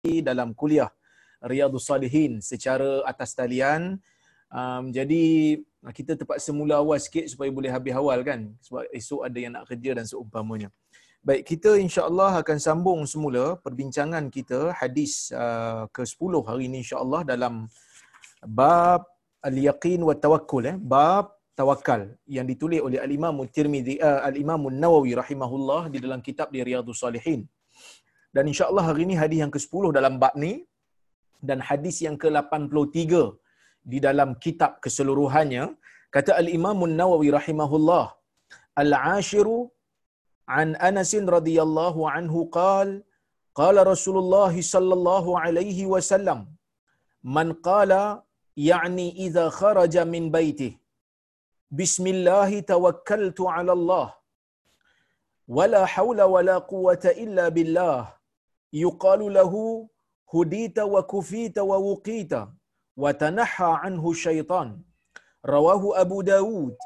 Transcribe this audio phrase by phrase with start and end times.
[0.00, 0.88] dalam kuliah
[1.44, 4.00] Riyadhus Salihin secara atas talian.
[4.50, 5.56] Um, jadi
[5.92, 9.68] kita terpaksa mula awal sikit supaya boleh habis awal kan sebab esok ada yang nak
[9.68, 10.68] kerja dan seumpamanya.
[11.20, 17.68] Baik, kita insya-Allah akan sambung semula perbincangan kita hadis uh, ke-10 hari ini insya-Allah dalam
[18.40, 19.04] bab
[19.44, 25.92] al-yaqin wa tawakkul eh bab tawakal yang ditulis oleh al-Imam Tirmizi uh, al-Imam Nawawi rahimahullah
[25.92, 27.44] di dalam kitab di Riyadhus Salihin
[28.35, 30.53] Dan insya-Allah hari ini hadis yang ke-10 dalam bab ni
[31.49, 33.13] dan hadis yang ke-83
[33.91, 35.63] di dalam kitab keseluruhannya
[36.15, 38.05] kata al-Imam Nawawi rahimahullah
[38.83, 39.57] al-ashiru
[40.59, 42.89] an Anas radhiyallahu anhu qal
[43.59, 46.41] qala Rasulullah sallallahu alaihi wasallam
[47.37, 48.03] man qala
[48.57, 50.73] يعني إذا خرج من بيته
[51.79, 54.07] بسم الله توكلت على الله
[55.47, 58.01] ولا حول ولا قوة إلا بالله
[58.72, 59.86] يقال له
[60.34, 62.32] هديت وكفيت ووقيت
[62.96, 64.78] وتنحى عنه الشيطان.
[65.46, 66.76] رواه أبو داود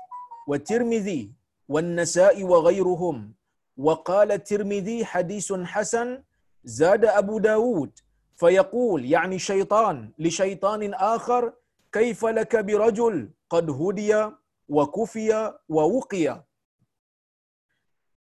[0.48, 1.32] والترمذي
[1.68, 3.34] والنساء وغيرهم.
[3.76, 6.22] وقال الترمذي حديث حسن
[6.64, 7.90] زاد أبو داود
[8.36, 11.52] فيقول يعني شيطان لشيطان آخر
[11.92, 14.30] كيف لك برجل قد هدي
[14.68, 16.44] وكفي ووقي؟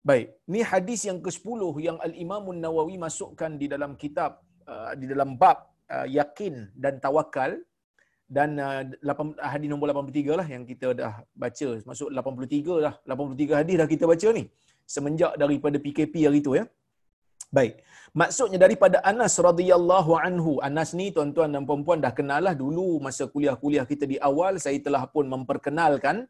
[0.02, 5.38] Baik, ni hadis yang ke-10 yang Al-Imam Nawawi masukkan di dalam kitab uh, di dalam
[5.38, 7.54] bab uh, yakin dan tawakal.
[8.26, 11.68] Dan uh, 8, hadis nombor 83 lah yang kita dah baca.
[11.86, 14.44] Masuk 83 lah 83 hadis dah kita baca ni.
[14.90, 16.66] Semenjak daripada PKP hari tu ya.
[17.54, 20.52] Baik maksudnya daripada Anas radhiyallahu anhu.
[20.68, 24.60] Anas ni tuan-tuan dan puan-puan dah kenal lah dulu masa kuliah-kuliah kita di awal.
[24.60, 26.28] Saya telah pun memperkenalkan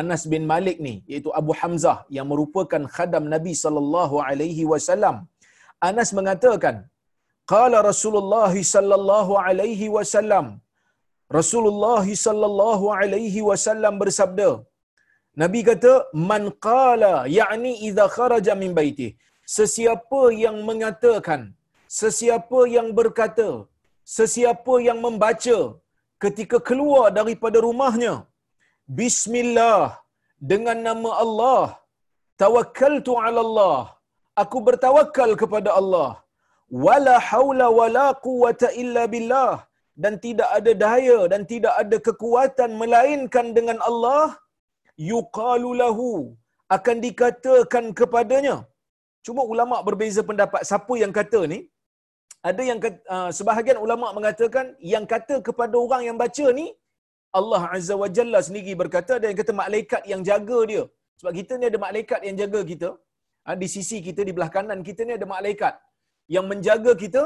[0.00, 5.16] Anas bin Malik ni iaitu Abu Hamzah yang merupakan khadam Nabi sallallahu alaihi wasallam.
[5.88, 6.76] Anas mengatakan
[7.52, 10.46] qala Rasulullah sallallahu alaihi wasallam.
[11.38, 14.50] Rasulullah sallallahu alaihi wasallam bersabda
[15.42, 15.92] Nabi kata
[16.28, 19.08] man qala yakni idza kharaja min baiti
[19.56, 21.40] sesiapa yang mengatakan
[22.00, 23.50] sesiapa yang berkata
[24.16, 25.58] sesiapa yang membaca
[26.24, 28.14] ketika keluar daripada rumahnya
[29.00, 30.00] bismillah.
[30.50, 31.62] Dengan nama Allah.
[32.42, 33.78] Tawakkaltu ala Allah.
[34.42, 36.10] Aku bertawakal kepada Allah.
[36.86, 39.52] Wala haula wala quwata illa billah.
[40.02, 44.26] Dan tidak ada daya dan tidak ada kekuatan melainkan dengan Allah.
[45.10, 46.10] Yuqalu lahu.
[46.76, 48.56] Akan dikatakan kepadanya.
[49.26, 50.62] Cuma ulama berbeza pendapat.
[50.70, 51.60] Siapa yang kata ni?
[52.48, 52.78] Ada yang
[53.14, 56.66] uh, sebahagian ulama mengatakan yang kata kepada orang yang baca ni
[57.38, 60.84] Allah Azza wa Jalla sendiri berkata yang kata malaikat yang jaga dia.
[61.20, 62.90] Sebab kita ni ada malaikat yang jaga kita.
[63.46, 65.74] Ha, di sisi kita di belah kanan kita ni ada malaikat
[66.34, 67.22] yang menjaga kita.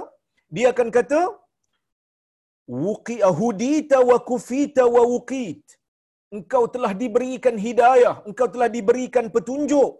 [0.56, 1.20] Dia akan kata
[2.84, 5.62] wuqi ahudita wa kufita wa wuqit.
[6.36, 9.92] Engkau telah diberikan hidayah engkau telah diberikan petunjuk.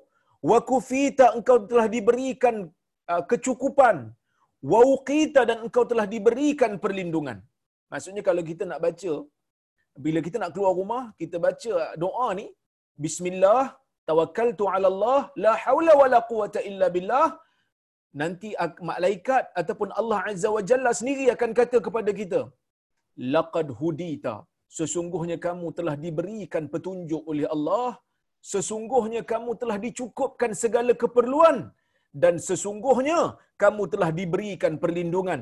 [0.51, 2.55] Wa kufita engkau telah diberikan
[3.13, 3.97] uh, kecukupan.
[4.73, 7.39] Wa wuqita dan engkau telah diberikan perlindungan.
[7.93, 9.13] Maksudnya kalau kita nak baca
[10.05, 11.73] bila kita nak keluar rumah kita baca
[12.05, 12.47] doa ni
[13.05, 13.63] bismillah
[14.09, 17.29] tawakkaltu ala Allah la haula wala quwata illa billah.
[18.21, 18.49] Nanti
[18.91, 22.41] malaikat ataupun Allah Azza wa Jalla sendiri akan kata kepada kita
[23.35, 24.35] laqad hudita.
[24.79, 27.89] Sesungguhnya kamu telah diberikan petunjuk oleh Allah
[28.51, 31.57] sesungguhnya kamu telah dicukupkan segala keperluan
[32.23, 33.19] dan sesungguhnya
[33.63, 35.41] kamu telah diberikan perlindungan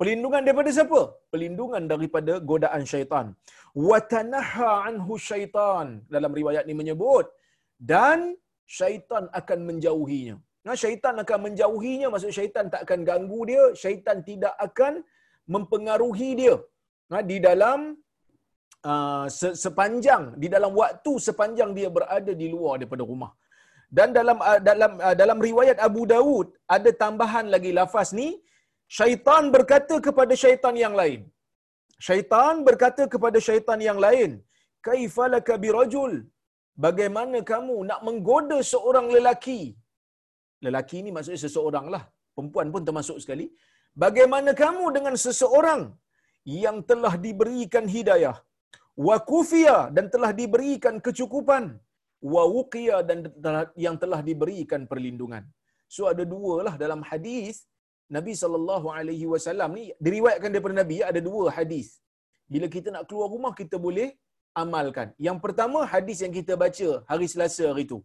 [0.00, 1.00] Perlindungan daripada siapa?
[1.32, 3.26] Perlindungan daripada godaan syaitan.
[3.88, 5.86] Watanaha anhu syaitan.
[6.14, 7.26] Dalam riwayat ini menyebut.
[7.92, 8.18] Dan
[8.78, 10.36] syaitan akan menjauhinya.
[10.66, 12.08] Nah, syaitan akan menjauhinya.
[12.12, 13.64] Maksud syaitan tak akan ganggu dia.
[13.82, 15.04] Syaitan tidak akan
[15.54, 16.56] mempengaruhi dia.
[17.12, 17.80] Nah, di dalam
[18.92, 19.26] uh,
[19.64, 23.32] sepanjang, di dalam waktu sepanjang dia berada di luar daripada rumah.
[23.96, 28.28] Dan dalam uh, dalam uh, dalam riwayat Abu Dawud ada tambahan lagi lafaz ni
[28.98, 31.20] syaitan berkata kepada syaitan yang lain.
[32.06, 34.30] Syaitan berkata kepada syaitan yang lain,
[34.86, 36.14] "Kaifalaka birajul?"
[36.84, 39.60] Bagaimana kamu nak menggoda seorang lelaki?
[40.66, 42.02] Lelaki ini maksudnya seseorang lah.
[42.34, 43.46] Perempuan pun termasuk sekali.
[44.04, 45.82] Bagaimana kamu dengan seseorang
[46.62, 48.36] yang telah diberikan hidayah?
[49.06, 51.64] Wa kufiya dan telah diberikan kecukupan.
[52.34, 53.18] Wa wuqiya dan
[53.84, 55.44] yang telah diberikan perlindungan.
[55.94, 57.54] So ada dua lah dalam hadis
[58.16, 61.88] Nabi sallallahu alaihi wasallam ni diriwayatkan daripada Nabi ada dua hadis.
[62.52, 64.08] Bila kita nak keluar rumah kita boleh
[64.62, 65.08] amalkan.
[65.26, 67.98] Yang pertama hadis yang kita baca hari Selasa hari itu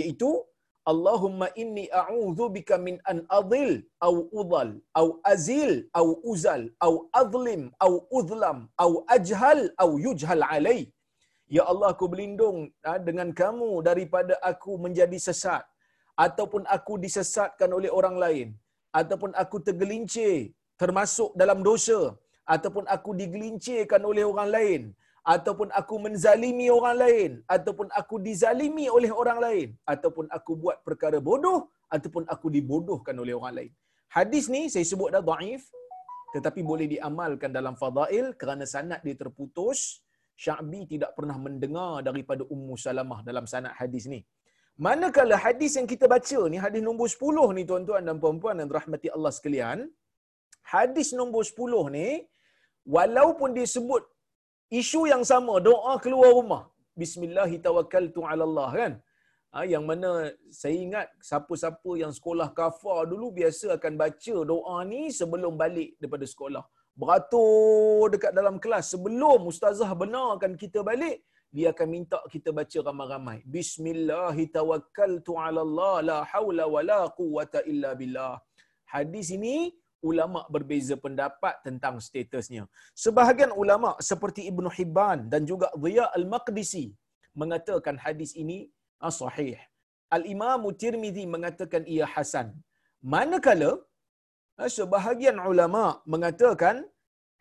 [0.00, 0.30] iaitu
[0.92, 3.70] Allahumma inni a'udzu bika min an adil
[4.08, 4.68] au udal
[5.00, 6.92] au azil au uzal au
[7.22, 10.80] adlim au udlam au ajhal au yujhal alai.
[11.56, 15.64] Ya Allah aku berlindung ha, dengan kamu daripada aku menjadi sesat
[16.26, 18.48] ataupun aku disesatkan oleh orang lain
[19.00, 20.34] ataupun aku tergelincir
[20.82, 22.00] termasuk dalam dosa
[22.54, 24.82] ataupun aku digelincirkan oleh orang lain
[25.34, 31.18] ataupun aku menzalimi orang lain ataupun aku dizalimi oleh orang lain ataupun aku buat perkara
[31.28, 31.60] bodoh
[31.96, 33.72] ataupun aku dibodohkan oleh orang lain.
[34.16, 35.64] Hadis ni saya sebut dah dhaif
[36.34, 39.80] tetapi boleh diamalkan dalam fadail kerana sanad dia terputus.
[40.44, 44.20] Sya'bi tidak pernah mendengar daripada Ummu Salamah dalam sanad hadis ni.
[44.84, 49.08] Manakala hadis yang kita baca ni hadis nombor 10 ni tuan-tuan dan puan-puan dan rahmati
[49.16, 49.78] Allah sekalian,
[50.72, 52.08] hadis nombor 10 ni
[52.96, 54.02] walaupun disebut
[54.80, 56.62] isu yang sama doa keluar rumah
[57.02, 58.92] bismillahi tawakkaltu ala Allah kan?
[59.52, 60.10] Ha, yang mana
[60.60, 66.28] saya ingat siapa-siapa yang sekolah kafar dulu biasa akan baca doa ni sebelum balik daripada
[66.32, 66.64] sekolah.
[67.00, 71.16] Beratur dekat dalam kelas sebelum ustazah benarkan kita balik
[71.54, 76.22] dia akan minta kita baca ramai-ramai bismillahi tawakkaltu ala Allah
[76.90, 78.34] la quwata illa billah
[78.94, 79.72] hadis ini
[80.10, 82.64] ulama berbeza pendapat tentang statusnya.
[83.04, 86.84] Sebahagian ulama seperti Ibnu Hibban dan juga Dhiya Al-Maqdisi
[87.40, 88.58] mengatakan hadis ini
[89.02, 89.58] ah, sahih.
[90.16, 92.54] Al-Imam Tirmizi mengatakan ia hasan.
[93.14, 93.72] Manakala
[94.60, 95.84] ah, sebahagian ulama
[96.14, 96.86] mengatakan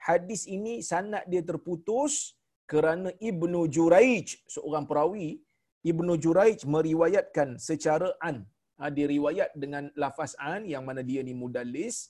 [0.08, 2.34] hadis ini sanad dia terputus
[2.66, 5.42] kerana Ibnu Juraij seorang perawi
[5.86, 8.42] Ibnu Juraij meriwayatkan secara an.
[8.76, 12.10] Ah, dia riwayat dengan lafaz an yang mana dia ni mudallis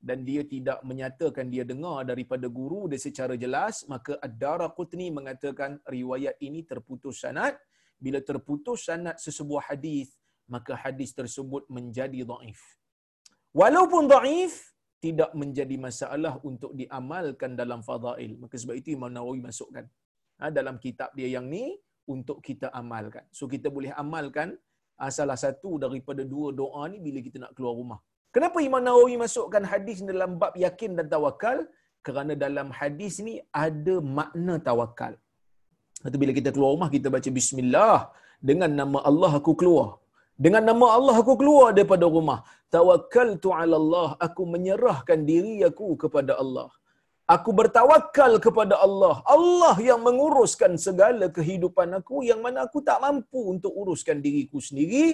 [0.00, 3.84] dan dia tidak menyatakan dia dengar daripada guru dia secara jelas.
[3.84, 7.54] Maka Ad-Darqutni mengatakan riwayat ini terputus sanad.
[8.00, 10.16] Bila terputus sanad sesebuah hadis
[10.50, 12.58] maka hadis tersebut menjadi dhaif.
[13.54, 14.74] Walaupun dhaif
[15.04, 19.84] tidak menjadi masalah untuk diamalkan dalam fadail maka sebab itu Imam Nawawi masukkan
[20.40, 21.64] ha, dalam kitab dia yang ni
[22.14, 24.48] untuk kita amalkan so kita boleh amalkan
[25.00, 28.00] ha, salah satu daripada dua doa ni bila kita nak keluar rumah
[28.34, 31.58] Kenapa Imam Nawawi masukkan hadis dalam bab yakin dan tawakal?
[32.06, 35.14] Kerana dalam hadis ni ada makna tawakal.
[36.08, 37.98] Itu bila kita keluar rumah kita baca bismillah
[38.48, 39.88] dengan nama Allah aku keluar.
[40.44, 42.40] Dengan nama Allah aku keluar daripada rumah.
[42.74, 46.68] Tawakkaltu ala Allah, aku menyerahkan diri aku kepada Allah.
[47.34, 49.16] Aku bertawakal kepada Allah.
[49.34, 55.04] Allah yang menguruskan segala kehidupan aku yang mana aku tak mampu untuk uruskan diriku sendiri.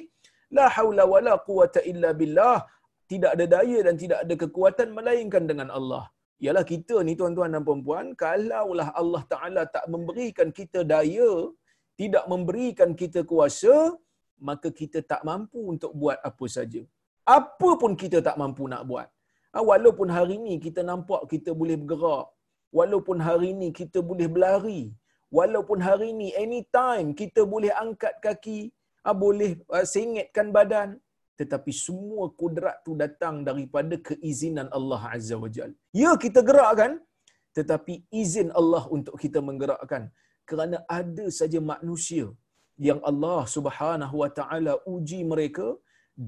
[0.56, 2.58] La haula wala quwata illa billah
[3.10, 6.04] tidak ada daya dan tidak ada kekuatan melainkan dengan Allah.
[6.44, 11.30] Ialah kita ni tuan-tuan dan puan-puan, kalaulah Allah Ta'ala tak memberikan kita daya,
[12.00, 13.74] tidak memberikan kita kuasa,
[14.48, 16.82] maka kita tak mampu untuk buat apa saja.
[17.38, 19.08] Apa pun kita tak mampu nak buat.
[19.52, 22.26] Ha, walaupun hari ini kita nampak kita boleh bergerak,
[22.78, 24.82] walaupun hari ini kita boleh berlari,
[25.38, 28.60] walaupun hari ini anytime kita boleh angkat kaki,
[29.04, 31.00] ha, boleh ha, sengitkan badan,
[31.40, 35.72] tetapi semua kudrat tu datang daripada keizinan Allah Azza wa Jal.
[36.02, 37.00] Ya kita gerakkan,
[37.56, 40.12] tetapi izin Allah untuk kita menggerakkan.
[40.48, 42.28] Kerana ada saja manusia
[42.88, 45.68] yang Allah Subhanahu wa taala uji mereka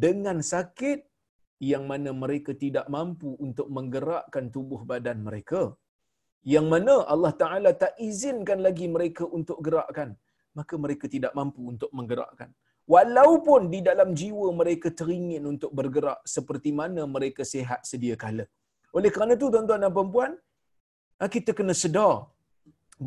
[0.05, 1.01] dengan sakit
[1.71, 5.63] yang mana mereka tidak mampu untuk menggerakkan tubuh badan mereka.
[6.55, 10.11] Yang mana Allah Taala tak izinkan lagi mereka untuk gerakkan,
[10.59, 12.51] maka mereka tidak mampu untuk menggerakkan
[12.95, 18.47] walaupun di dalam jiwa mereka teringin untuk bergerak seperti mana mereka sihat sedia kala.
[18.97, 20.33] Oleh kerana itu tuan-tuan dan puan
[21.21, 22.15] ah, kita kena sedar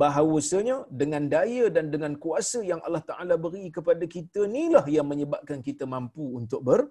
[0.01, 5.60] bahawasanya dengan daya dan dengan kuasa yang Allah Taala beri kepada kita inilah yang menyebabkan
[5.67, 6.81] kita mampu untuk ber,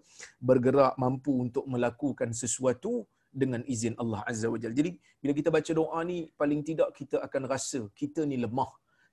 [0.49, 4.77] bergerak, mampu untuk melakukan sesuatu dengan izin Allah Azza wa Jalla.
[4.81, 4.93] Jadi
[5.23, 8.71] bila kita baca doa ni paling tidak kita akan rasa kita ni lemah.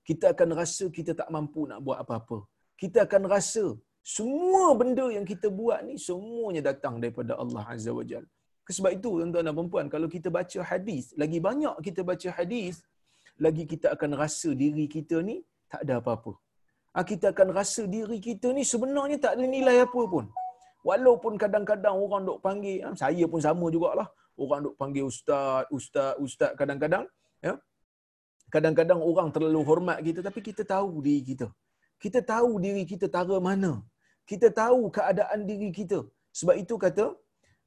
[0.08, 2.40] Kita akan rasa kita tak mampu nak buat apa-apa
[2.82, 3.66] kita akan rasa
[4.16, 8.24] semua benda yang kita buat ni semuanya datang daripada Allah Azza wa Jal.
[8.78, 12.84] Sebab itu tuan-tuan dan puan kalau kita baca hadis, lagi banyak kita baca hadis,
[13.46, 15.38] lagi kita akan rasa diri kita ni
[15.72, 16.34] tak ada apa-apa.
[16.96, 20.26] Ha, kita akan rasa diri kita ni sebenarnya tak ada nilai apa pun.
[20.88, 24.08] Walaupun kadang-kadang orang duk panggil, ha, saya pun sama jugalah.
[24.44, 27.06] Orang duk panggil ustaz, ustaz, ustaz kadang-kadang.
[27.48, 27.54] Ya?
[28.54, 31.48] Kadang-kadang orang terlalu hormat kita tapi kita tahu diri kita
[32.04, 33.72] kita tahu diri kita tara mana.
[34.30, 36.00] Kita tahu keadaan diri kita.
[36.40, 37.06] Sebab itu kata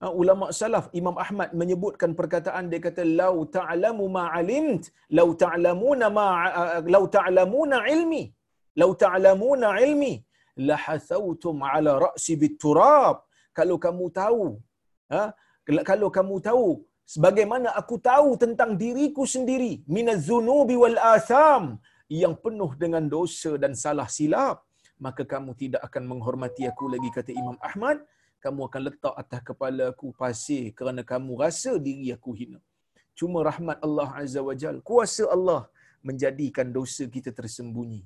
[0.04, 4.84] uh, ulama salaf Imam Ahmad menyebutkan perkataan dia kata lau ta'lamu ma alimt
[5.18, 6.26] lau ta'lamuna ma
[6.60, 8.24] uh, lau ta'lamuna ilmi
[8.80, 10.14] lau ta'lamuna ilmi
[10.70, 13.16] lahathautum ala ra'si biturab
[13.58, 14.44] kalau kamu tahu
[15.12, 15.22] ha
[15.90, 16.66] kalau kamu tahu
[17.14, 21.64] sebagaimana aku tahu tentang diriku sendiri minaz-zunubi wal atham
[22.22, 24.56] yang penuh dengan dosa dan salah silap
[25.06, 27.98] maka kamu tidak akan menghormati aku lagi kata Imam Ahmad
[28.44, 32.60] kamu akan letak atas kepala aku pasir kerana kamu rasa diri aku hina.
[33.18, 35.62] Cuma rahmat Allah azza wajal kuasa Allah
[36.08, 38.00] menjadikan dosa kita tersembunyi.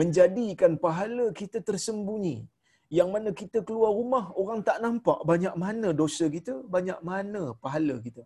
[0.00, 2.36] Menjadikan pahala kita tersembunyi.
[2.98, 7.94] Yang mana kita keluar rumah orang tak nampak banyak mana dosa kita banyak mana pahala
[8.06, 8.22] kita.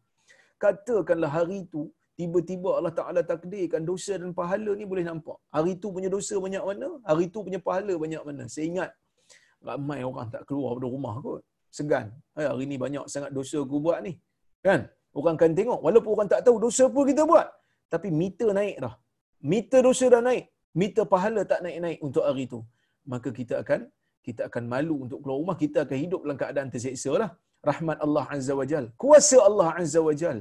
[0.63, 1.83] Katakanlah hari itu
[2.19, 5.39] tiba-tiba Allah Taala takdirkan dosa dan pahala ni boleh nampak.
[5.57, 8.45] Hari itu punya dosa banyak mana hari itu punya pahala banyak mana.
[8.55, 8.91] Saya ingat
[9.69, 11.43] ramai orang tak keluar dari rumah kot.
[11.71, 12.07] Segan.
[12.35, 14.13] Hey, hari ni banyak sangat dosa aku buat ni.
[14.67, 14.81] Kan?
[15.19, 17.47] Orang akan tengok walaupun orang tak tahu dosa apa kita buat.
[17.93, 18.95] Tapi meter naik dah.
[19.53, 20.45] Meter dosa dah naik.
[20.81, 22.61] Meter pahala tak naik-naik untuk hari itu
[23.13, 23.81] maka kita akan
[24.27, 25.57] kita akan malu untuk keluar rumah.
[25.65, 27.31] Kita akan hidup dalam keadaan terseksa lah.
[27.71, 30.39] Rahmat Allah azza wajal kuasa Allah azza wajal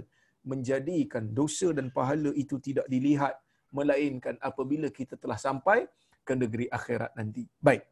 [0.52, 3.36] menjadikan dosa dan pahala itu tidak dilihat.
[3.70, 5.86] Melainkan apabila kita telah sampai
[6.26, 7.46] ke negeri akhirat nanti.
[7.62, 7.86] Baik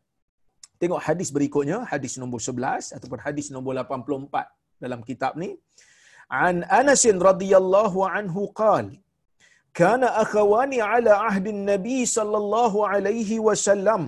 [0.80, 5.50] tengok hadis berikutnya hadis nombor 11 ataupun hadis nombor 84 dalam kitab ni
[6.46, 8.92] an Anas radhiyallahu anhu qala
[9.80, 14.02] كان أخوان على عهد النبي صلى الله عليه وسلم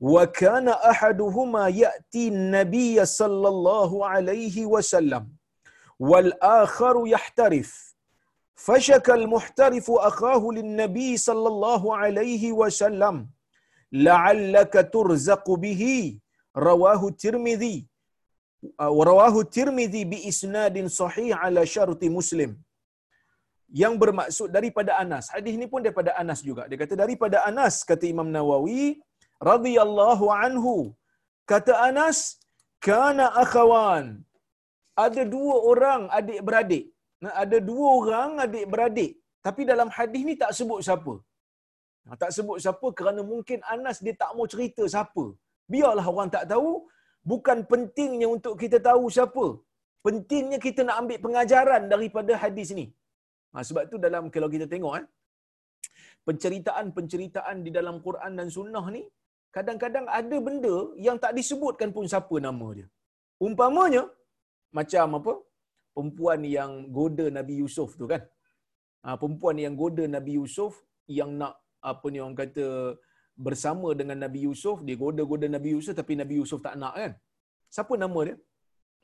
[0.00, 5.24] وكان أحدهما يأتي النبي صلى الله عليه وسلم
[6.08, 7.70] والآخر يحترف
[8.54, 13.16] فشك المحترف أخاه للنبي صلى الله عليه وسلم
[14.05, 15.97] la'allaka turzaqu bihi
[16.67, 17.75] rawahu tirmidhi
[19.09, 22.53] rawahu tirmidhi bi isnadin sahih ala syarti muslim
[23.81, 25.25] yang bermaksud daripada Anas.
[25.35, 26.63] Hadis ini pun daripada Anas juga.
[26.69, 28.83] Dia kata daripada Anas kata Imam Nawawi
[29.51, 30.75] radhiyallahu anhu.
[31.51, 32.19] Kata Anas
[32.87, 34.05] kana akhawan.
[35.05, 36.85] Ada dua orang adik beradik
[37.43, 39.11] ada dua orang adik beradik
[39.45, 41.13] tapi dalam hadis ni tak sebut siapa.
[42.21, 45.23] Tak sebut siapa kerana mungkin Anas dia tak mau cerita siapa.
[45.73, 46.71] Biarlah orang tak tahu.
[47.31, 49.45] Bukan pentingnya untuk kita tahu siapa.
[50.05, 52.85] Pentingnya kita nak ambil pengajaran daripada hadis ni.
[53.53, 55.05] Ha, sebab tu dalam kalau kita tengok eh,
[56.27, 59.01] penceritaan-penceritaan di dalam Quran dan Sunnah ni,
[59.55, 60.75] kadang-kadang ada benda
[61.07, 62.87] yang tak disebutkan pun siapa nama dia.
[63.41, 64.03] Umpamanya,
[64.77, 65.33] macam apa?
[65.95, 68.21] Perempuan yang goda Nabi Yusuf tu kan.
[69.01, 70.85] Ha, perempuan yang goda Nabi Yusuf
[71.17, 72.67] yang nak apa ni orang kata
[73.45, 77.13] bersama dengan Nabi Yusuf, dia goda-goda Nabi Yusuf tapi Nabi Yusuf tak nak kan.
[77.75, 78.37] Siapa nama dia?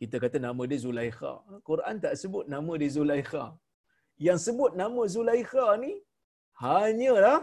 [0.02, 1.34] Kita kata nama dia Zulaikha.
[1.70, 3.46] Quran tak sebut nama dia Zulaikha
[4.28, 5.94] yang sebut nama Zulaikha ni
[6.64, 7.40] hanyalah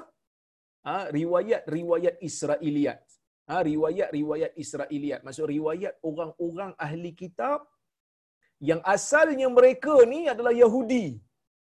[0.87, 3.01] ha, riwayat-riwayat Israiliyat.
[3.51, 5.21] Ha, riwayat-riwayat Israiliyat.
[5.27, 7.61] Maksud riwayat orang-orang ahli kitab
[8.69, 11.07] yang asalnya mereka ni adalah Yahudi.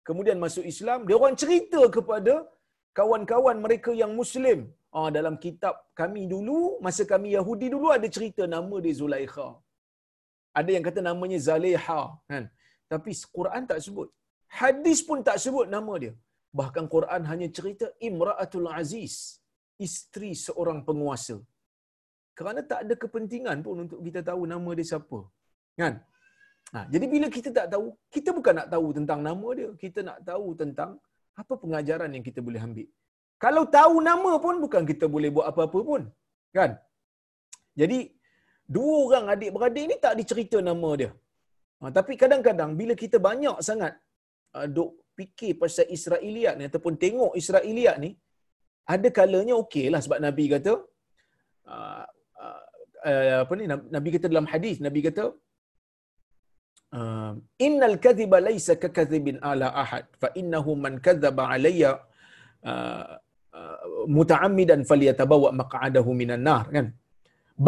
[0.08, 2.34] Kemudian masuk Islam, dia orang cerita kepada
[3.00, 4.60] kawan-kawan mereka yang Muslim.
[4.98, 9.50] Ah, dalam kitab kami dulu, masa kami Yahudi dulu ada cerita nama dia Zulaikha.
[10.60, 12.02] Ada yang kata namanya Zaleha.
[12.32, 12.46] Kan?
[12.92, 14.10] Tapi Quran tak sebut.
[14.62, 16.14] Hadis pun tak sebut nama dia.
[16.60, 19.16] Bahkan Quran hanya cerita Imra'atul Aziz,
[19.88, 21.38] isteri seorang penguasa.
[22.38, 25.20] Kerana tak ada kepentingan pun untuk kita tahu nama dia siapa.
[25.82, 25.94] Kan?
[26.74, 29.70] Ha, jadi bila kita tak tahu, kita bukan nak tahu tentang nama dia.
[29.84, 30.92] Kita nak tahu tentang
[31.42, 32.88] apa pengajaran yang kita boleh ambil.
[33.44, 36.02] Kalau tahu nama pun bukan kita boleh buat apa-apa pun.
[36.58, 36.72] Kan?
[37.82, 38.00] Jadi,
[38.76, 41.12] dua orang adik-beradik ni tak dicerita nama dia.
[41.80, 43.94] Ha, tapi kadang-kadang bila kita banyak sangat
[44.58, 48.12] uh, duk fikir pasal Israiliyat ni ataupun tengok Israiliyat ni
[48.94, 50.74] ada kalanya okeylah sebab Nabi kata
[51.74, 52.06] uh,
[52.44, 52.62] uh,
[53.10, 53.66] uh, apa ni
[53.96, 55.26] Nabi kata dalam hadis Nabi kata
[57.68, 61.92] innal kadhiba laysa ka kadhibin ala ahad fa innahu man kadzaba alayya
[62.70, 63.06] uh,
[63.60, 63.78] uh,
[64.18, 66.88] muta'ammidan falyatabawa maq'adahu minan nar kan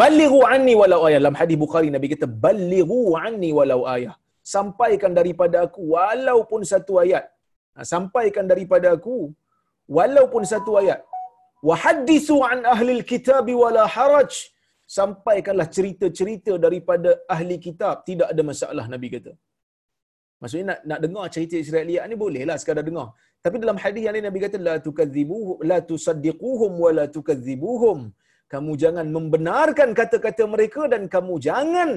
[0.00, 4.16] balighu anni walau ayah dalam hadis Bukhari Nabi kata balighu anni walau ayah
[4.54, 7.24] sampaikan daripada aku walaupun satu ayat.
[7.94, 9.18] Sampaikan daripada aku
[9.96, 11.00] walaupun satu ayat.
[11.68, 14.32] Wa hadithu an ahli kitab wala haraj.
[14.96, 19.32] Sampaikanlah cerita-cerita daripada ahli kitab, tidak ada masalah Nabi kata.
[20.40, 23.08] Maksudnya nak nak dengar cerita Israiliyat ni bolehlah sekadar dengar.
[23.44, 27.98] Tapi dalam hadis yang lain Nabi kata la tukadzibuhum la tusaddiquhum wa la tukadzibuhum.
[28.52, 31.90] Kamu jangan membenarkan kata-kata mereka dan kamu jangan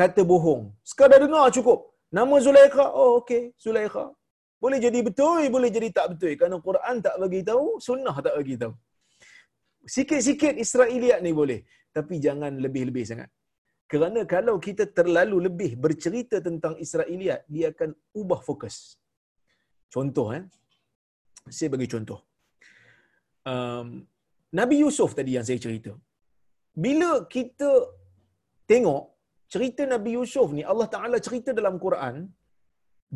[0.00, 0.62] kata bohong.
[0.90, 1.80] Sekadar dengar cukup.
[2.18, 4.04] Nama Zulaikha, oh okey, Zulaikha.
[4.62, 6.32] Boleh jadi betul, boleh jadi tak betul.
[6.38, 8.72] Kerana Quran tak bagi tahu, sunnah tak bagi tahu.
[9.94, 11.60] Sikit-sikit Israeliat ni boleh.
[11.96, 13.30] Tapi jangan lebih-lebih sangat.
[13.92, 18.76] Kerana kalau kita terlalu lebih bercerita tentang Israeliat, dia akan ubah fokus.
[19.94, 20.44] Contoh, eh?
[21.56, 22.18] saya bagi contoh.
[23.52, 23.88] Um,
[24.60, 25.92] Nabi Yusuf tadi yang saya cerita.
[26.84, 27.70] Bila kita
[28.70, 29.02] tengok
[29.52, 32.16] cerita Nabi Yusuf ni, Allah Ta'ala cerita dalam Quran,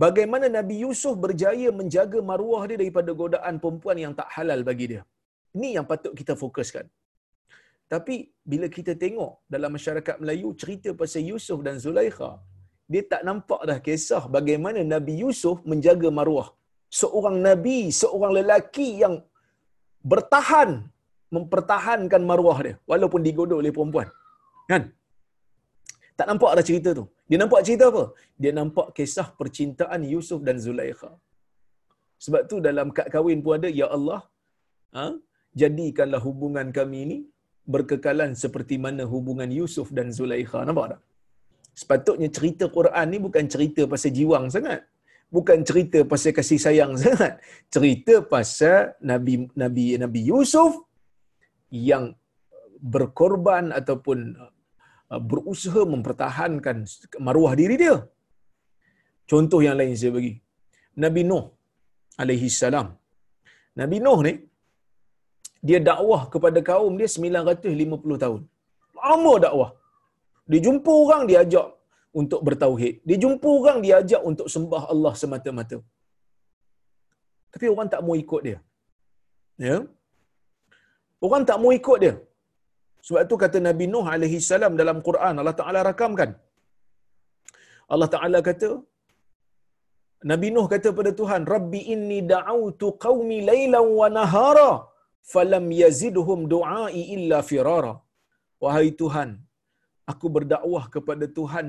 [0.05, 5.03] bagaimana Nabi Yusuf berjaya menjaga maruah dia daripada godaan perempuan yang tak halal bagi dia.
[5.57, 6.85] Ini yang patut kita fokuskan.
[7.93, 8.15] Tapi
[8.51, 12.31] bila kita tengok dalam masyarakat Melayu cerita pasal Yusuf dan Zulaikha,
[12.93, 16.49] dia tak nampak dah kisah bagaimana Nabi Yusuf menjaga maruah.
[17.01, 19.15] Seorang Nabi, seorang lelaki yang
[20.13, 20.71] bertahan
[21.35, 24.09] mempertahankan maruah dia walaupun digoda oleh perempuan.
[24.71, 24.83] Kan?
[26.19, 27.05] Tak nampak ada cerita tu.
[27.31, 28.05] Dia nampak cerita apa?
[28.43, 31.11] Dia nampak kisah percintaan Yusuf dan Zulaikha.
[32.25, 34.21] Sebab tu dalam kad kahwin pun ada, Ya Allah,
[34.97, 35.07] ha?
[35.63, 37.19] jadikanlah hubungan kami ini
[37.75, 40.63] berkekalan seperti mana hubungan Yusuf dan Zulaikha.
[40.69, 41.01] Nampak tak?
[41.81, 44.81] Sepatutnya cerita Quran ni bukan cerita pasal jiwang sangat.
[45.37, 47.33] Bukan cerita pasal kasih sayang sangat.
[47.75, 50.73] Cerita pasal Nabi Nabi Nabi Yusuf
[51.91, 52.15] yang
[52.95, 56.87] berkorban ataupun uh, berusaha mempertahankan
[57.27, 57.97] maruah diri dia.
[59.31, 60.33] Contoh yang lain saya bagi.
[61.05, 61.45] Nabi Nuh
[62.23, 62.95] alaihi salam.
[63.81, 64.35] Nabi Nuh ni
[65.69, 68.41] dia dakwah kepada kaum dia 950 tahun.
[69.01, 69.71] Lama dakwah.
[70.51, 71.67] Dia jumpa orang dia ajak
[72.21, 72.95] untuk bertauhid.
[73.09, 75.79] Dia jumpa orang dia ajak untuk sembah Allah semata-mata.
[77.53, 78.59] Tapi orang tak mau ikut dia.
[79.67, 79.77] Ya.
[81.27, 82.15] Orang tak mau ikut dia.
[83.07, 86.31] Sebab itu kata Nabi Nuh alaihi salam dalam Quran Allah Taala rakamkan.
[87.95, 88.69] Allah Taala kata
[90.31, 94.71] Nabi Nuh kata pada Tuhan, "Rabbi inni da'awtu qaumi lailan wa nahara
[95.33, 97.95] falam yazidhum du'ai illa firara."
[98.65, 99.31] Wahai Tuhan,
[100.13, 101.67] aku berdakwah kepada Tuhan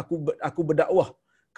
[0.00, 0.14] aku
[0.50, 1.08] aku berdakwah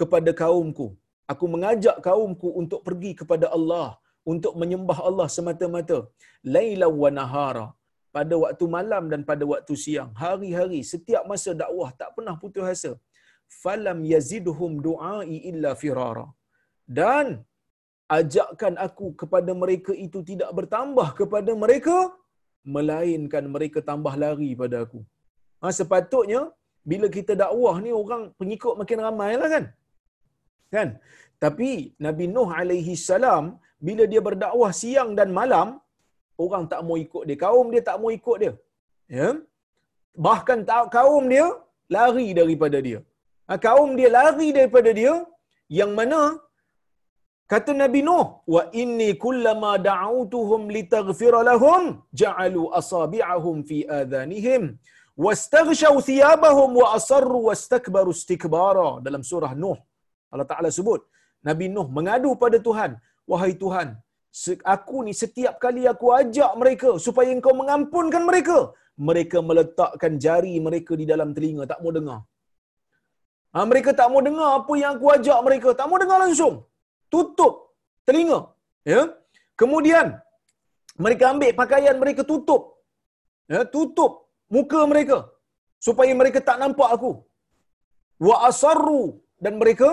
[0.01, 0.89] kepada kaumku.
[1.33, 3.89] Aku mengajak kaumku untuk pergi kepada Allah,
[4.33, 5.99] untuk menyembah Allah semata-mata.
[6.55, 7.67] Lailan wa nahara
[8.17, 12.93] pada waktu malam dan pada waktu siang hari-hari setiap masa dakwah tak pernah putus asa
[13.63, 16.27] falam yazidhum du'ai illa firara
[16.99, 17.27] dan
[18.19, 21.97] ajakkan aku kepada mereka itu tidak bertambah kepada mereka
[22.77, 25.01] melainkan mereka tambah lari pada aku
[25.61, 26.43] ha, sepatutnya
[26.91, 29.65] bila kita dakwah ni orang pengikut makin ramai lah kan
[30.75, 30.89] kan
[31.45, 31.71] tapi
[32.07, 33.45] Nabi Nuh alaihi salam
[33.87, 35.69] bila dia berdakwah siang dan malam
[36.45, 37.39] orang tak mau ikut dia.
[37.45, 38.53] Kaum dia tak mau ikut dia.
[39.19, 39.29] Ya?
[40.27, 40.59] Bahkan
[40.97, 41.47] kaum dia
[41.97, 43.01] lari daripada dia.
[43.49, 45.15] Ha, kaum dia lari daripada dia
[45.79, 46.21] yang mana
[47.53, 51.83] kata Nabi Nuh wa inni kullama da'awtuhum litaghfir lahum
[52.23, 54.63] ja'alu asabi'ahum fi adhanihim
[55.25, 58.89] wastaghshaw thiyabahum wa asarru wastakbaru istikbara.
[59.07, 59.79] Dalam surah Nuh
[60.33, 61.03] Allah Taala sebut
[61.49, 62.93] Nabi Nuh mengadu pada Tuhan
[63.33, 63.91] wahai Tuhan
[64.75, 68.59] aku ni setiap kali aku ajak mereka supaya engkau mengampunkan mereka
[69.09, 72.21] mereka meletakkan jari mereka di dalam telinga tak mau dengar.
[73.55, 76.55] Ha, mereka tak mau dengar apa yang aku ajak mereka tak mau dengar langsung
[77.15, 77.55] tutup
[78.09, 78.41] telinga
[78.93, 79.03] ya.
[79.61, 80.07] Kemudian
[81.05, 82.63] mereka ambil pakaian mereka tutup
[83.55, 84.13] ya tutup
[84.57, 85.19] muka mereka
[85.87, 87.13] supaya mereka tak nampak aku.
[88.29, 89.03] Wa asarru
[89.45, 89.91] dan mereka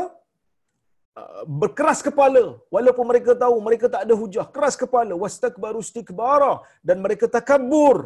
[1.20, 2.42] Uh, berkeras kepala.
[2.74, 5.14] Walaupun mereka tahu mereka tak ada hujah keras kepala.
[5.22, 6.54] Wastakbaru istikbara
[6.88, 7.98] dan mereka takabur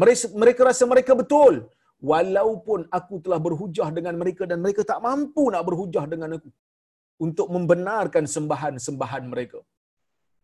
[0.00, 1.54] mereka, mereka rasa mereka betul.
[2.10, 6.48] Walaupun aku telah berhujah dengan mereka dan mereka tak mampu nak berhujah dengan aku
[7.20, 9.60] untuk membenarkan sembahan-sembahan mereka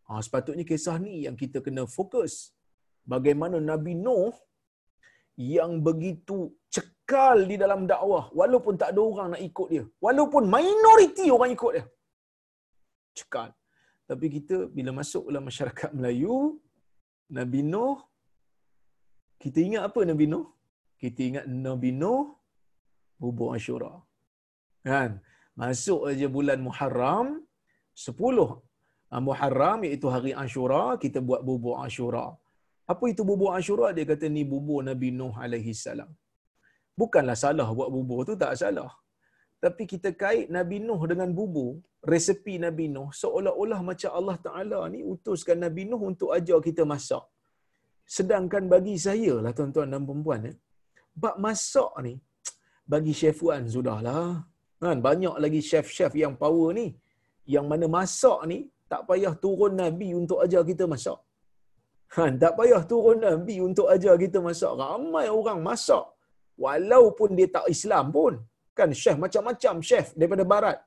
[0.07, 2.55] ha, sepatutnya kisah ni yang kita kena fokus
[3.13, 4.35] bagaimana Nabi Nuh
[5.41, 11.27] yang begitu cekal di dalam dakwah walaupun tak ada orang nak ikut dia walaupun minoriti
[11.37, 11.87] orang ikut dia
[13.21, 13.51] cekal.
[14.11, 16.59] Tapi kita bila masuk dalam masyarakat Melayu,
[17.39, 17.99] Nabi Nuh,
[19.43, 20.47] kita ingat apa Nabi Nuh?
[21.03, 22.35] Kita ingat Nabi Nuh
[23.21, 23.93] bubur Ashura.
[24.83, 25.23] Kan?
[25.63, 27.29] Masuk aja bulan Muharram,
[27.95, 28.15] 10
[29.13, 32.27] ah, Muharram iaitu hari Ashura, kita buat bubur Ashura.
[32.93, 33.89] Apa itu bubur Ashura?
[33.97, 36.11] Dia kata ni bubur Nabi Nuh alaihi salam.
[37.01, 38.91] Bukanlah salah buat bubur tu, tak salah.
[39.65, 41.71] Tapi kita kait Nabi Nuh dengan bubur,
[42.11, 47.25] resepi Nabi Nuh seolah-olah macam Allah Taala ni utuskan Nabi Nuh untuk ajar kita masak.
[48.17, 50.57] Sedangkan bagi saya lah tuan-tuan dan puan-puan eh,
[51.23, 52.15] bab masak ni
[52.93, 54.50] bagi chef Wan sudahlah.
[54.83, 56.87] Kan banyak lagi chef-chef yang power ni
[57.55, 58.59] yang mana masak ni
[58.93, 61.19] tak payah turun Nabi untuk ajar kita masak.
[62.15, 64.73] Ha, tak payah turun Nabi untuk ajar kita masak.
[64.81, 66.07] Ramai orang masak.
[66.65, 68.33] Walaupun dia tak Islam pun.
[68.79, 70.79] Kan chef macam-macam chef daripada barat.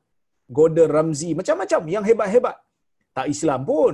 [0.58, 2.58] Gordon Ramsay macam-macam yang hebat-hebat.
[3.18, 3.94] Tak Islam pun.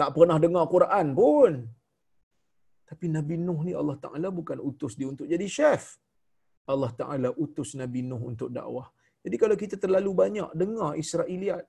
[0.00, 1.50] Tak pernah dengar Quran pun.
[2.88, 5.82] Tapi Nabi Nuh ni Allah Ta'ala bukan utus dia untuk jadi chef.
[6.72, 8.86] Allah Ta'ala utus Nabi Nuh untuk dakwah.
[9.24, 11.64] Jadi kalau kita terlalu banyak dengar Israeliat,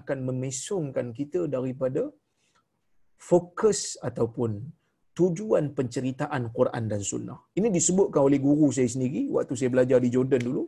[0.00, 2.02] akan memesongkan kita daripada
[3.30, 4.50] fokus ataupun
[5.18, 7.38] tujuan penceritaan Quran dan Sunnah.
[7.58, 10.64] Ini disebutkan oleh guru saya sendiri waktu saya belajar di Jordan dulu.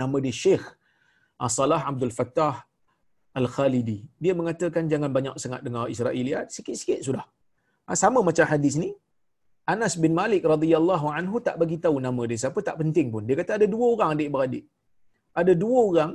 [0.00, 0.64] Nama dia Syekh
[1.46, 2.56] Asalah Abdul Fattah
[3.40, 3.98] Al-Khalidi.
[4.24, 7.26] Dia mengatakan jangan banyak sangat dengar Israeliat, sikit-sikit sudah.
[7.86, 8.90] Ha, sama macam hadis ni,
[9.72, 13.22] Anas bin Malik radhiyallahu anhu tak bagi tahu nama dia siapa, tak penting pun.
[13.28, 14.64] Dia kata ada dua orang adik-beradik.
[15.40, 16.12] Ada dua orang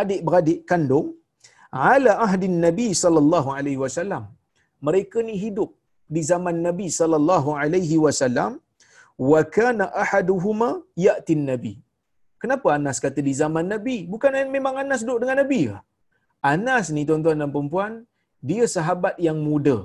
[0.00, 1.08] adik-beradik kandung
[1.90, 4.24] ala ahdin Nabi sallallahu alaihi wasallam.
[4.86, 5.70] Mereka ni hidup
[6.14, 8.52] di zaman Nabi sallallahu alaihi wasallam
[9.30, 10.68] wa kana ahaduhuma
[11.06, 11.74] ya'ti Nabi.
[12.42, 13.96] Kenapa Anas kata di zaman Nabi?
[14.12, 15.78] Bukan memang Anas duduk dengan Nabi ke?
[16.52, 17.92] Anas ni tuan-tuan dan puan
[18.50, 19.78] dia sahabat yang muda.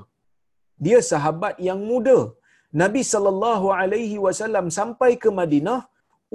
[0.85, 2.17] Dia sahabat yang muda.
[2.81, 5.79] Nabi sallallahu alaihi wasallam sampai ke Madinah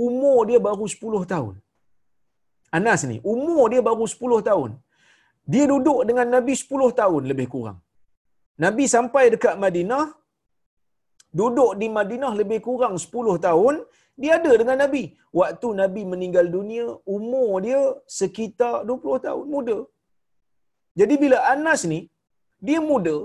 [0.07, 1.55] umur dia baru 10 tahun.
[2.79, 4.71] Anas ni umur dia baru 10 tahun.
[5.53, 7.79] Dia duduk dengan Nabi 10 tahun lebih kurang.
[8.65, 10.05] Nabi sampai dekat Madinah,
[11.41, 13.75] duduk di Madinah lebih kurang 10 tahun,
[14.23, 15.03] dia ada dengan Nabi.
[15.41, 17.81] Waktu Nabi meninggal dunia, umur dia
[18.21, 19.79] sekitar 20 tahun, muda.
[21.01, 22.01] Jadi bila Anas ni,
[22.67, 23.17] dia muda,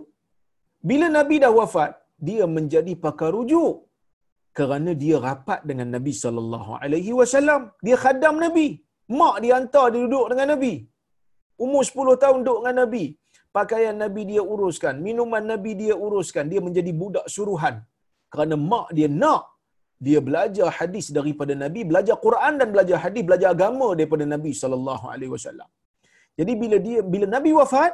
[0.90, 1.92] bila Nabi dah wafat,
[2.28, 3.76] dia menjadi pakar rujuk
[4.58, 7.62] kerana dia rapat dengan Nabi sallallahu alaihi wasallam.
[7.86, 8.68] Dia khadam Nabi.
[9.20, 10.74] Mak dia hantar dia duduk dengan Nabi.
[11.66, 13.06] Umur 10 tahun duduk dengan Nabi.
[13.58, 14.96] Pakaian Nabi dia uruskan.
[15.06, 16.46] Minuman Nabi dia uruskan.
[16.52, 17.76] Dia menjadi budak suruhan.
[18.34, 19.44] Kerana mak dia nak
[20.06, 25.06] dia belajar hadis daripada Nabi, belajar Quran dan belajar hadis, belajar agama daripada Nabi sallallahu
[25.14, 25.70] alaihi wasallam.
[26.40, 27.94] Jadi bila dia bila Nabi wafat,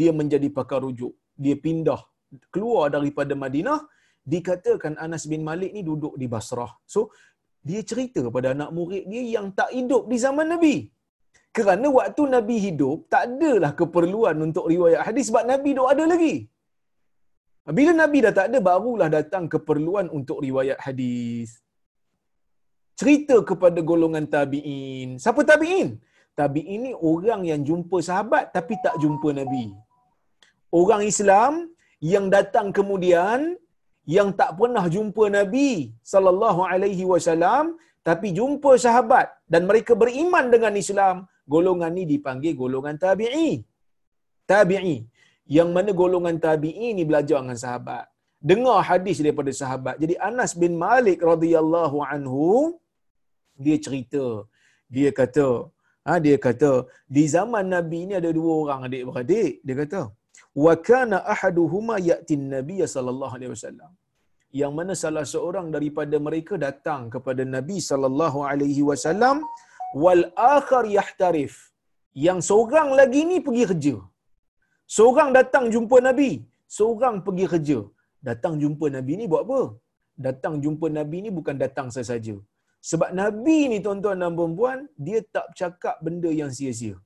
[0.00, 1.12] dia menjadi pakar rujuk.
[1.44, 2.00] Dia pindah
[2.54, 3.80] keluar daripada Madinah,
[4.34, 6.70] dikatakan Anas bin Malik ni duduk di Basrah.
[6.94, 7.00] So
[7.68, 10.76] dia cerita kepada anak murid dia yang tak hidup di zaman Nabi.
[11.56, 16.34] Kerana waktu Nabi hidup, tak adalah keperluan untuk riwayat hadis sebab Nabi dok ada lagi.
[17.78, 21.48] Bila Nabi dah tak ada, barulah datang keperluan untuk riwayat hadis.
[23.00, 25.18] Cerita kepada golongan tabi'in.
[25.22, 25.88] Siapa tabi'in?
[26.38, 29.66] Tabi'in ni orang yang jumpa sahabat tapi tak jumpa Nabi.
[30.80, 31.52] Orang Islam
[32.12, 33.58] yang datang kemudian
[34.16, 35.70] yang tak pernah jumpa Nabi
[36.12, 37.76] sallallahu alaihi wasallam
[38.08, 41.16] tapi jumpa sahabat dan mereka beriman dengan Islam
[41.54, 43.50] golongan ni dipanggil golongan tabi'i.
[44.52, 44.96] Tabi'i.
[45.56, 48.04] Yang mana golongan tabi'i ni belajar dengan sahabat.
[48.50, 49.94] Dengar hadis daripada sahabat.
[50.02, 52.46] Jadi Anas bin Malik radhiyallahu anhu
[53.64, 54.24] dia cerita.
[54.94, 55.48] Dia kata,
[56.06, 56.70] ha, dia kata
[57.16, 59.52] di zaman Nabi ni ada dua orang adik-beradik.
[59.66, 60.00] Dia kata,
[60.64, 63.90] wa kana ahaduhuma ya'ti an-nabiy sallallahu alaihi wasallam.
[64.60, 69.36] Yang mana salah seorang daripada mereka datang kepada Nabi sallallahu alaihi wasallam
[70.04, 70.24] wal
[70.56, 71.54] akhar yahtarif.
[72.26, 73.96] Yang seorang lagi ni pergi kerja.
[74.96, 76.30] Seorang datang jumpa nabi
[76.78, 77.78] seorang pergi kerja.
[78.28, 79.60] Datang jumpa nabi ni buat apa?
[80.26, 82.34] Datang jumpa nabi ni bukan datang saja
[82.88, 86.96] sebab nabi ni tuan-tuan dan puan dia tak cakap benda yang sia-sia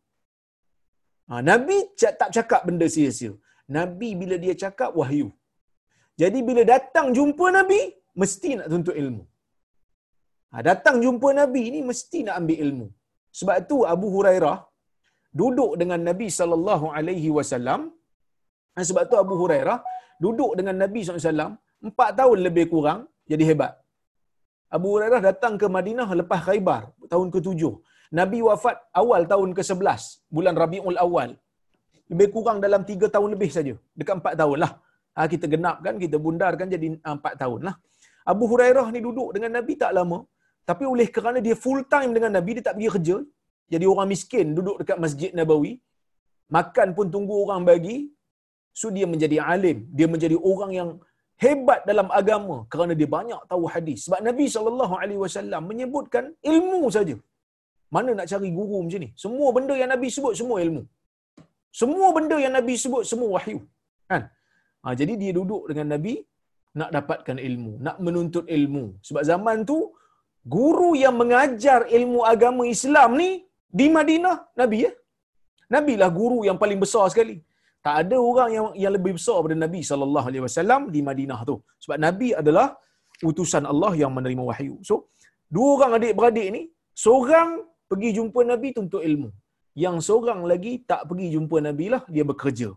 [1.28, 1.76] ha, nabi
[2.20, 3.32] tak cakap benda sia-sia
[3.78, 5.28] nabi bila dia cakap wahyu
[6.22, 7.80] jadi bila datang jumpa nabi
[8.22, 9.24] mesti nak tuntut ilmu
[10.54, 12.86] Ha, datang jumpa Nabi ni mesti nak ambil ilmu.
[13.38, 14.58] Sebab tu Abu Hurairah
[15.40, 17.80] duduk dengan Nabi sallallahu alaihi wasallam.
[18.74, 19.78] Ha, sebab tu Abu Hurairah
[20.24, 21.52] duduk dengan Nabi wasallam
[21.88, 23.00] empat tahun lebih kurang
[23.32, 23.72] jadi hebat.
[24.76, 26.82] Abu Hurairah datang ke Madinah lepas Khaybar
[27.12, 27.62] tahun ke-7.
[28.18, 30.02] Nabi wafat awal tahun ke-11
[30.36, 31.30] bulan Rabiul Awal.
[32.10, 33.74] Lebih kurang dalam tiga tahun lebih saja.
[33.98, 34.72] Dekat empat tahun lah.
[35.16, 37.74] Ha, kita genapkan, kita bundarkan jadi empat tahun lah.
[38.32, 40.18] Abu Hurairah ni duduk dengan Nabi tak lama.
[40.70, 43.16] Tapi oleh kerana dia full time dengan Nabi, dia tak pergi kerja.
[43.72, 45.72] Jadi orang miskin duduk dekat Masjid Nabawi.
[46.56, 47.96] Makan pun tunggu orang bagi.
[48.80, 49.78] So dia menjadi alim.
[49.98, 50.90] Dia menjadi orang yang
[51.44, 53.98] hebat dalam agama kerana dia banyak tahu hadis.
[54.06, 57.16] Sebab Nabi SAW menyebutkan ilmu saja.
[57.96, 59.10] Mana nak cari guru macam ni?
[59.22, 60.82] Semua benda yang Nabi sebut, semua ilmu.
[61.80, 63.58] Semua benda yang Nabi sebut, semua wahyu.
[64.10, 64.22] Kan?
[64.82, 66.14] Ha, jadi dia duduk dengan Nabi
[66.80, 68.84] nak dapatkan ilmu, nak menuntut ilmu.
[69.06, 69.78] Sebab zaman tu
[70.56, 73.30] guru yang mengajar ilmu agama Islam ni
[73.80, 74.92] di Madinah Nabi ya.
[75.74, 77.36] Nabi lah guru yang paling besar sekali.
[77.86, 81.56] Tak ada orang yang yang lebih besar daripada Nabi sallallahu alaihi wasallam di Madinah tu.
[81.84, 82.66] Sebab Nabi adalah
[83.30, 84.74] utusan Allah yang menerima wahyu.
[84.88, 84.94] So,
[85.54, 86.62] dua orang adik-beradik ni,
[87.04, 87.48] seorang
[87.90, 89.30] pergi jumpa Nabi tuntut ilmu.
[89.84, 92.68] Yang seorang lagi tak pergi jumpa Nabi lah, dia bekerja.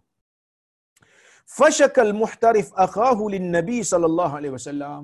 [1.58, 5.04] Fashakal muhtarif akhahu lin Nabi sallallahu alaihi wasallam.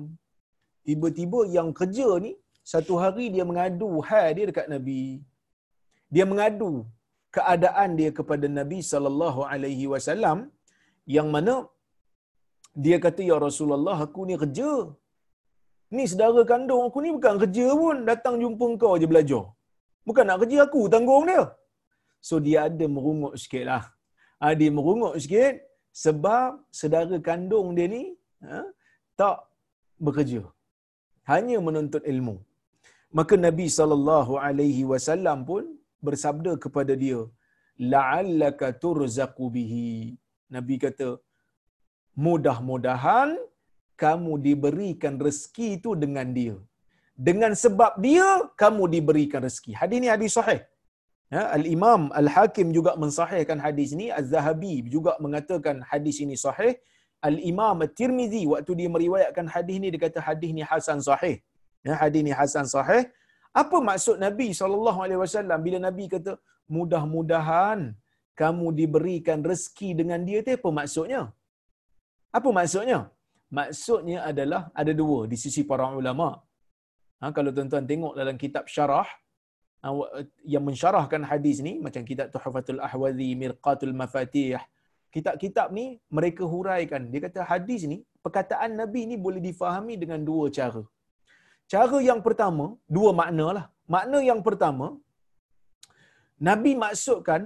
[0.86, 2.32] Tiba-tiba yang kerja ni
[2.72, 5.02] satu hari dia mengadu hal dia dekat Nabi.
[6.14, 6.72] Dia mengadu
[7.36, 10.38] keadaan dia kepada Nabi sallallahu alaihi wasallam
[11.16, 11.54] yang mana
[12.84, 14.70] dia kata ya Rasulullah aku ni kerja.
[15.96, 19.44] Ni saudara kandung aku ni bukan kerja pun datang jumpa kau aja belajar.
[20.08, 21.42] Bukan nak kerja aku tanggung dia.
[22.28, 23.84] So dia ada merungut sikit lah.
[24.40, 25.54] Ha, dia merungut sikit
[26.04, 28.04] sebab saudara kandung dia ni
[28.46, 28.60] ha,
[29.20, 29.38] tak
[30.06, 30.42] bekerja.
[31.30, 32.36] Hanya menuntut ilmu.
[33.18, 33.66] Maka Nabi
[34.92, 35.64] wasallam pun
[36.06, 37.20] bersabda kepada dia,
[37.92, 39.88] la'allaka turzaqu bihi.
[40.54, 41.08] Nabi kata,
[42.24, 43.30] mudah-mudahan
[44.02, 46.56] kamu diberikan rezeki itu dengan dia.
[47.14, 48.26] Dengan sebab dia,
[48.58, 49.72] kamu diberikan rezeki.
[49.80, 50.60] Hadis ini hadis sahih.
[51.30, 54.10] Ya, Al-Imam Al-Hakim juga mensahihkan hadis ini.
[54.10, 56.74] Az-Zahabi juga mengatakan hadis ini sahih.
[57.22, 61.36] Al-Imam At-Tirmizi waktu dia meriwayatkan hadis ini dia kata hadis ini hasan sahih.
[61.86, 63.02] Ya, hadis ini hasan sahih.
[63.62, 66.34] Apa maksud Nabi SAW bila Nabi kata
[66.66, 67.94] mudah-mudahan
[68.34, 71.22] kamu diberikan rezeki dengan dia itu apa maksudnya?
[72.34, 72.98] Apa maksudnya?
[73.58, 76.42] Maksudnya adalah ada dua di sisi para ulama.
[77.20, 79.08] Ha, kalau tuan-tuan tengok dalam kitab syarah
[79.82, 79.88] ha,
[80.54, 84.60] yang mensyarahkan hadis ni macam kitab Tuhfatul Ahwazi, Mirqatul Mafatih,
[85.14, 85.86] kitab-kitab ni
[86.18, 87.02] mereka huraikan.
[87.12, 90.82] Dia kata hadis ni, perkataan Nabi ni boleh difahami dengan dua cara.
[91.72, 93.66] Cara yang pertama, dua makna lah.
[93.94, 94.86] Makna yang pertama,
[96.48, 97.42] Nabi maksudkan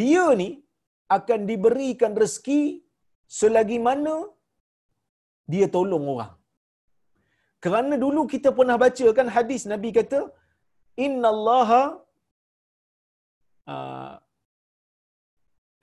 [0.00, 0.50] dia ni
[1.16, 2.62] akan diberikan rezeki
[3.38, 4.16] selagi mana
[5.52, 6.32] dia tolong orang.
[7.64, 10.20] Kerana dulu kita pernah baca kan hadis Nabi kata,
[11.06, 11.70] Inna Allah
[13.72, 14.14] uh,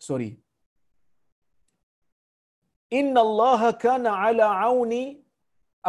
[0.08, 0.32] sorry.
[3.00, 5.04] Inna Allah kana ala auni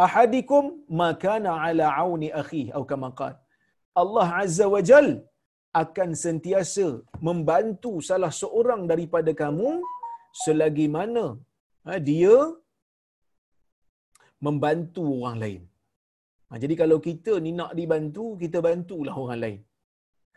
[0.05, 0.63] ahadikum
[0.99, 3.09] ma kana ala auni akhi atau kama
[4.01, 5.07] Allah azza wa jal
[5.81, 6.87] akan sentiasa
[7.27, 9.69] membantu salah seorang daripada kamu
[10.43, 11.25] selagi mana
[11.85, 12.37] ha, dia
[14.45, 15.61] membantu orang lain.
[16.49, 19.59] Ha, jadi kalau kita ni nak dibantu, kita bantulah orang lain.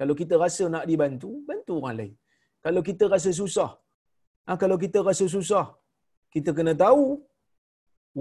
[0.01, 2.14] Kalau kita rasa nak dibantu, bantu orang lain.
[2.64, 3.70] Kalau kita rasa susah,
[4.46, 5.66] ha, kalau kita rasa susah,
[6.35, 7.05] kita kena tahu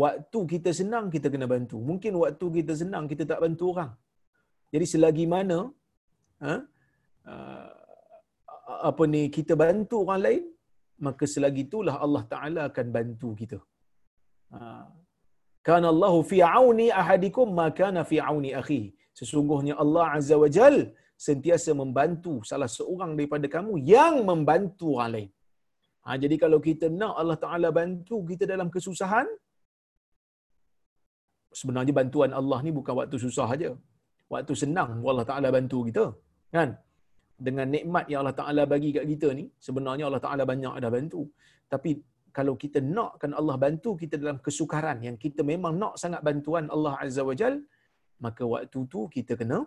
[0.01, 1.77] waktu kita senang kita kena bantu.
[1.89, 3.91] Mungkin waktu kita senang kita tak bantu orang.
[4.73, 5.59] Jadi selagi mana
[6.43, 6.53] ha,
[7.31, 7.69] uh,
[8.89, 10.43] apa ni kita bantu orang lain,
[11.05, 13.59] maka selagi itulah Allah Taala akan bantu kita.
[14.55, 14.85] Uh,
[15.69, 18.81] Kana Allahu fi auni ahadikum ma kana fi auni akhi.
[19.19, 20.75] Sesungguhnya Allah Azza wa Jal
[21.27, 25.29] sentiasa membantu salah seorang daripada kamu yang membantu orang lain.
[26.05, 29.27] Ha, jadi kalau kita nak Allah Ta'ala bantu kita dalam kesusahan,
[31.59, 33.71] sebenarnya bantuan Allah ni bukan waktu susah aja.
[34.33, 36.05] Waktu senang Allah Taala bantu kita,
[36.55, 36.69] kan?
[37.47, 41.21] Dengan nikmat yang Allah Taala bagi kat kita ni, sebenarnya Allah Taala banyak ada bantu.
[41.73, 41.91] Tapi
[42.37, 46.93] kalau kita nakkan Allah bantu kita dalam kesukaran yang kita memang nak sangat bantuan Allah
[47.03, 47.55] Azza wa Jal,
[48.25, 49.59] maka waktu tu kita kena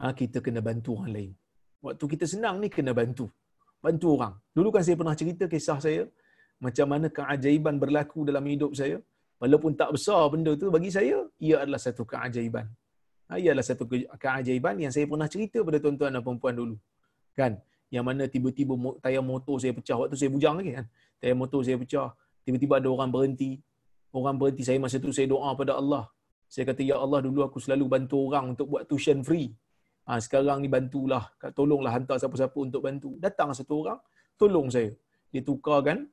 [0.00, 1.32] ha, kita kena bantu orang lain.
[1.86, 3.26] Waktu kita senang ni kena bantu.
[3.84, 4.34] Bantu orang.
[4.56, 6.02] Dulu kan saya pernah cerita kisah saya
[6.66, 8.96] macam mana keajaiban berlaku dalam hidup saya.
[9.42, 12.66] Walaupun tak besar benda tu bagi saya, ia adalah satu keajaiban.
[13.28, 13.84] Ha, ia adalah satu
[14.24, 16.76] keajaiban yang saya pernah cerita pada tuan-tuan dan puan dulu.
[17.36, 17.52] Kan?
[17.94, 20.86] Yang mana tiba-tiba tayar motor saya pecah waktu saya bujang lagi kan.
[21.22, 22.10] Tayar motor saya pecah.
[22.42, 23.62] Tiba-tiba ada orang berhenti.
[24.10, 26.10] Orang berhenti saya masa tu saya doa pada Allah.
[26.50, 29.54] Saya kata ya Allah dulu aku selalu bantu orang untuk buat tuition free.
[30.10, 33.14] Ha, sekarang ni bantulah, tolonglah hantar siapa-siapa untuk bantu.
[33.16, 33.98] Datang satu orang,
[34.36, 34.90] tolong saya.
[35.32, 36.04] Dia tukarkan,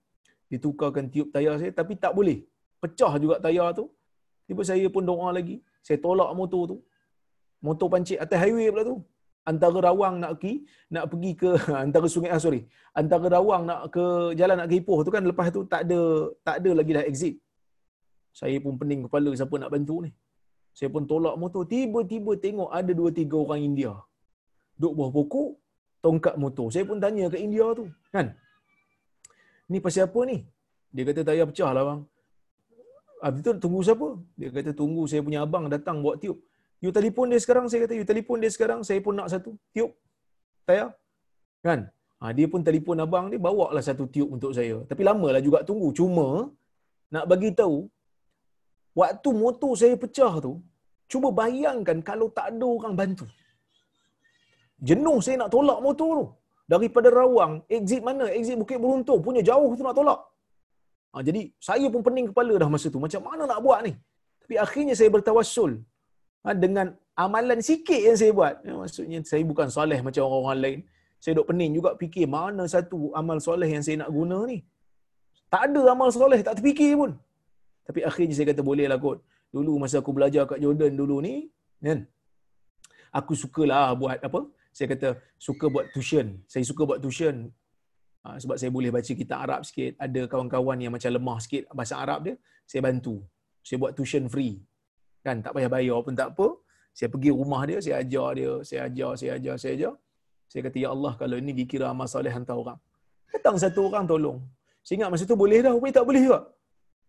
[0.47, 2.45] dia tukarkan tiup tayar saya tapi tak boleh
[2.77, 3.89] pecah juga tayar tu.
[4.45, 5.65] Tiba saya pun doa lagi.
[5.81, 6.77] Saya tolak motor tu.
[7.61, 8.97] Motor pancit atas highway pula tu.
[9.41, 10.54] Antara rawang nak pergi,
[10.93, 11.49] nak pergi ke
[11.86, 12.62] antara sungai ah sorry.
[12.93, 14.06] Antara rawang nak ke
[14.39, 15.99] jalan nak ke Ipoh tu kan lepas tu tak ada
[16.45, 17.36] tak ada lagi dah exit.
[18.39, 20.12] Saya pun pening kepala siapa nak bantu ni.
[20.77, 21.63] Saya pun tolak motor.
[21.67, 23.91] Tiba-tiba tengok ada dua tiga orang India.
[24.80, 25.49] Duk buah pokok,
[26.06, 26.67] tongkat motor.
[26.73, 27.86] Saya pun tanya ke India tu.
[28.15, 28.34] Kan?
[29.71, 30.38] Ni pasal apa ni?
[30.91, 32.01] Dia kata tayar pecah lah bang.
[33.23, 34.08] Ah betul tunggu siapa?
[34.39, 36.39] Dia kata tunggu saya punya abang datang bawa tiup.
[36.83, 39.91] You telefon dia sekarang saya kata you telefon dia sekarang saya pun nak satu tiup.
[40.67, 40.89] Tayar.
[41.65, 41.79] Kan?
[42.21, 44.77] Ha, dia pun telefon abang dia bawa lah satu tiup untuk saya.
[44.89, 45.89] Tapi lamalah juga tunggu.
[45.99, 46.27] Cuma
[47.13, 47.77] nak bagi tahu
[49.01, 50.53] waktu motor saya pecah tu,
[51.11, 53.27] cuba bayangkan kalau tak ada orang bantu.
[54.89, 56.27] Jenuh saya nak tolak motor tu.
[56.71, 58.25] Daripada Rawang, exit mana?
[58.37, 59.19] Exit Bukit Beruntung.
[59.25, 60.19] Punya jauh tu nak tolak.
[61.13, 63.01] Ha, jadi saya pun pening kepala dah masa tu.
[63.05, 63.93] Macam mana nak buat ni?
[64.41, 65.71] Tapi akhirnya saya bertawassul
[66.43, 66.88] ha, dengan
[67.23, 68.56] amalan sikit yang saya buat.
[68.67, 70.80] Ya, maksudnya saya bukan soleh macam orang-orang lain.
[71.21, 74.58] Saya duk pening juga fikir mana satu amal soleh yang saya nak guna ni.
[75.54, 77.12] Tak ada amal soleh, tak terfikir pun.
[77.86, 79.19] Tapi akhirnya saya kata boleh lah kot.
[79.56, 81.51] Dulu masa aku belajar kat Jordan dulu ni,
[81.84, 82.08] kan?
[83.19, 84.47] Aku sukalah buat apa?
[84.71, 86.39] Saya kata suka buat tuition.
[86.47, 87.51] Saya suka buat tuition.
[88.23, 89.99] Ha, sebab saya boleh baca kitab Arab sikit.
[89.99, 93.19] Ada kawan-kawan yang macam lemah sikit bahasa Arab dia, saya bantu.
[93.60, 94.63] Saya buat tuition free.
[95.25, 96.47] Kan tak payah bayar pun tak apa.
[96.97, 99.93] Saya pergi rumah dia, saya ajar dia, saya ajar, saya ajar, saya ajar.
[100.51, 102.79] Saya kata, Ya Allah, kalau ini dikira amal soleh hantar orang.
[103.31, 104.39] Datang satu orang tolong.
[104.84, 106.39] Saya ingat masa tu boleh dah, tapi tak boleh juga.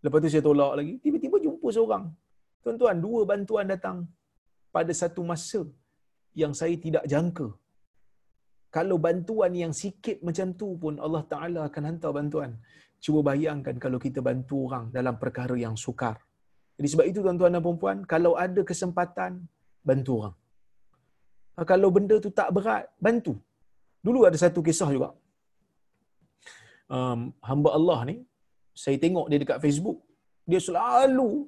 [0.05, 0.95] Lepas tu saya tolak lagi.
[1.03, 2.05] Tiba-tiba jumpa seorang.
[2.63, 4.07] Tuan-tuan, dua bantuan datang
[4.71, 5.67] pada satu masa
[6.43, 7.49] yang saya tidak jangka.
[8.73, 12.51] Kalau bantuan yang sikit macam tu pun Allah Ta'ala akan hantar bantuan.
[13.05, 16.17] Cuba bayangkan kalau kita bantu orang dalam perkara yang sukar.
[16.83, 19.33] Jadi sebab itu tuan-tuan dan puan kalau ada kesempatan,
[19.87, 20.35] bantu orang.
[21.71, 23.39] Kalau benda tu tak berat, bantu.
[24.07, 25.15] Dulu ada satu kisah juga.
[26.91, 28.17] Um, hamba Allah ni,
[28.75, 30.03] saya tengok dia dekat Facebook,
[30.51, 31.47] dia selalu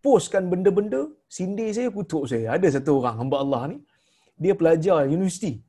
[0.00, 2.56] postkan benda-benda, sindir saya, kutuk saya.
[2.56, 3.78] Ada satu orang hamba Allah ni,
[4.40, 5.60] dia pelajar universiti.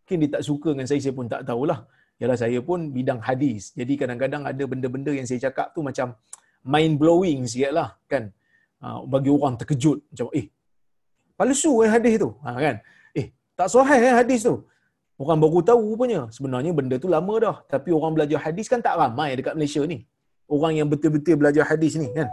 [0.00, 1.80] Mungkin dia tak suka dengan saya, saya pun tak tahulah.
[2.24, 3.76] Yalah saya pun bidang hadis.
[3.76, 6.16] Jadi kadang-kadang ada benda-benda yang saya cakap tu macam
[6.64, 8.32] mind blowing sikit lah kan.
[8.82, 9.98] Ha, bagi orang terkejut.
[10.10, 10.46] Macam eh
[11.38, 12.30] palsu eh hadis tu.
[12.44, 12.76] Ha, kan?
[13.20, 13.26] Eh
[13.58, 14.56] tak sahih eh hadis tu.
[15.14, 16.26] Orang baru tahu rupanya.
[16.36, 17.56] Sebenarnya benda tu lama dah.
[17.72, 19.98] Tapi orang belajar hadis kan tak ramai dekat Malaysia ni.
[20.54, 22.28] Orang yang betul-betul belajar hadis ni kan.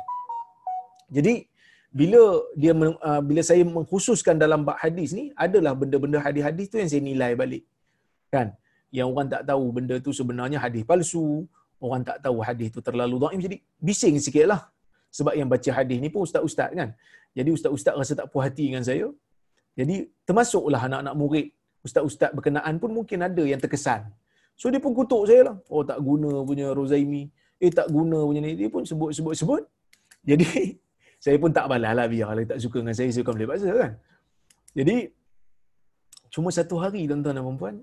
[1.11, 1.51] Jadi
[1.91, 2.21] bila
[2.55, 7.03] dia uh, bila saya mengkhususkan dalam bab hadis ni adalah benda-benda hadis-hadis tu yang saya
[7.03, 7.63] nilai balik
[8.31, 8.55] kan
[8.95, 11.43] yang orang tak tahu benda tu sebenarnya hadis palsu
[11.85, 14.61] orang tak tahu hadis tu terlalu dhaif jadi bising sikitlah
[15.17, 16.89] sebab yang baca hadis ni pun ustaz-ustaz kan.
[17.37, 19.07] Jadi ustaz-ustaz rasa tak puas hati dengan saya.
[19.79, 19.95] Jadi
[20.27, 21.47] termasuklah anak-anak murid
[21.83, 24.07] ustaz-ustaz berkenaan pun mungkin ada yang terkesan.
[24.55, 25.55] So dia pun kutuk saya lah.
[25.73, 27.23] Oh tak guna punya Rozaimi.
[27.59, 28.53] Eh tak guna punya ni.
[28.59, 29.63] Dia pun sebut-sebut-sebut.
[30.29, 30.45] Jadi
[31.23, 33.69] saya pun tak balas lah biar kalau tak suka dengan saya, saya akan boleh paksa
[33.77, 33.91] kan.
[34.71, 34.95] Jadi,
[36.33, 37.75] cuma satu hari tuan-tuan dan perempuan,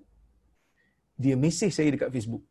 [1.15, 2.43] dia mesej saya dekat Facebook.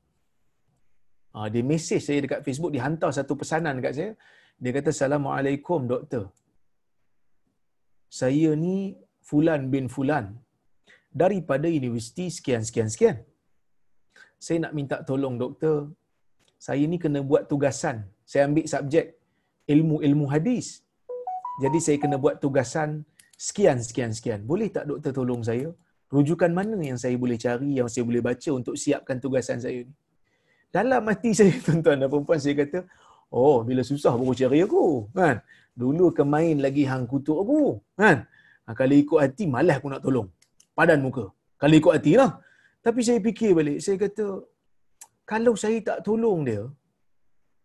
[1.38, 4.12] Ha, dia mesej saya dekat Facebook, dia hantar satu pesanan dekat saya.
[4.58, 6.24] Dia kata, Assalamualaikum doktor.
[8.10, 10.34] Saya ni Fulan bin Fulan
[11.14, 13.22] daripada universiti sekian-sekian-sekian.
[14.46, 15.94] Saya nak minta tolong doktor.
[16.58, 18.10] Saya ni kena buat tugasan.
[18.26, 19.22] Saya ambil subjek
[19.70, 20.82] ilmu-ilmu hadis.
[21.62, 23.06] Jadi saya kena buat tugasan
[23.38, 24.42] sekian sekian sekian.
[24.42, 25.70] Boleh tak doktor tolong saya?
[26.10, 29.94] Rujukan mana yang saya boleh cari yang saya boleh baca untuk siapkan tugasan saya ni?
[30.76, 32.80] Dalam hati saya tuan-tuan dan puan saya kata,
[33.32, 34.84] "Oh, bila susah baru cari aku."
[35.16, 35.36] Kan?
[35.78, 38.26] Dulu kemain lagi hang kutuk aku, kan?
[38.66, 40.28] Ha, kalau ikut hati malas aku nak tolong.
[40.78, 41.26] Padan muka.
[41.62, 42.32] Kalau ikut hatilah.
[42.86, 44.26] Tapi saya fikir balik, saya kata
[45.28, 46.64] kalau saya tak tolong dia,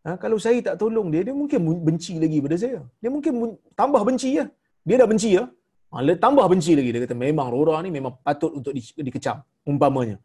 [0.02, 2.82] Ha, kalau saya tak tolong dia, dia mungkin benci lagi pada saya.
[2.98, 4.44] Dia mungkin tambah benci ya.
[4.82, 5.46] Dia dah benci ya.
[5.94, 6.90] Ha, tambah benci lagi.
[6.90, 9.38] Dia kata memang Rora ni memang patut untuk di, dikecam.
[9.62, 10.18] Umpamanya.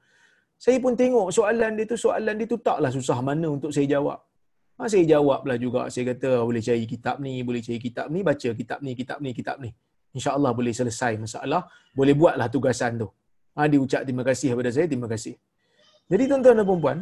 [0.58, 4.20] Saya pun tengok soalan dia tu, soalan dia tu taklah susah mana untuk saya jawab.
[4.78, 5.82] Ha, saya jawablah juga.
[5.94, 9.30] Saya kata boleh cari kitab ni, boleh cari kitab ni, baca kitab ni, kitab ni,
[9.40, 9.70] kitab ni.
[10.18, 11.62] InsyaAllah boleh selesai masalah.
[11.98, 13.10] Boleh buatlah tugasan tu.
[13.58, 15.34] Ha, dia ucap terima kasih kepada saya, terima kasih.
[16.10, 16.98] Jadi tuan-tuan dan perempuan,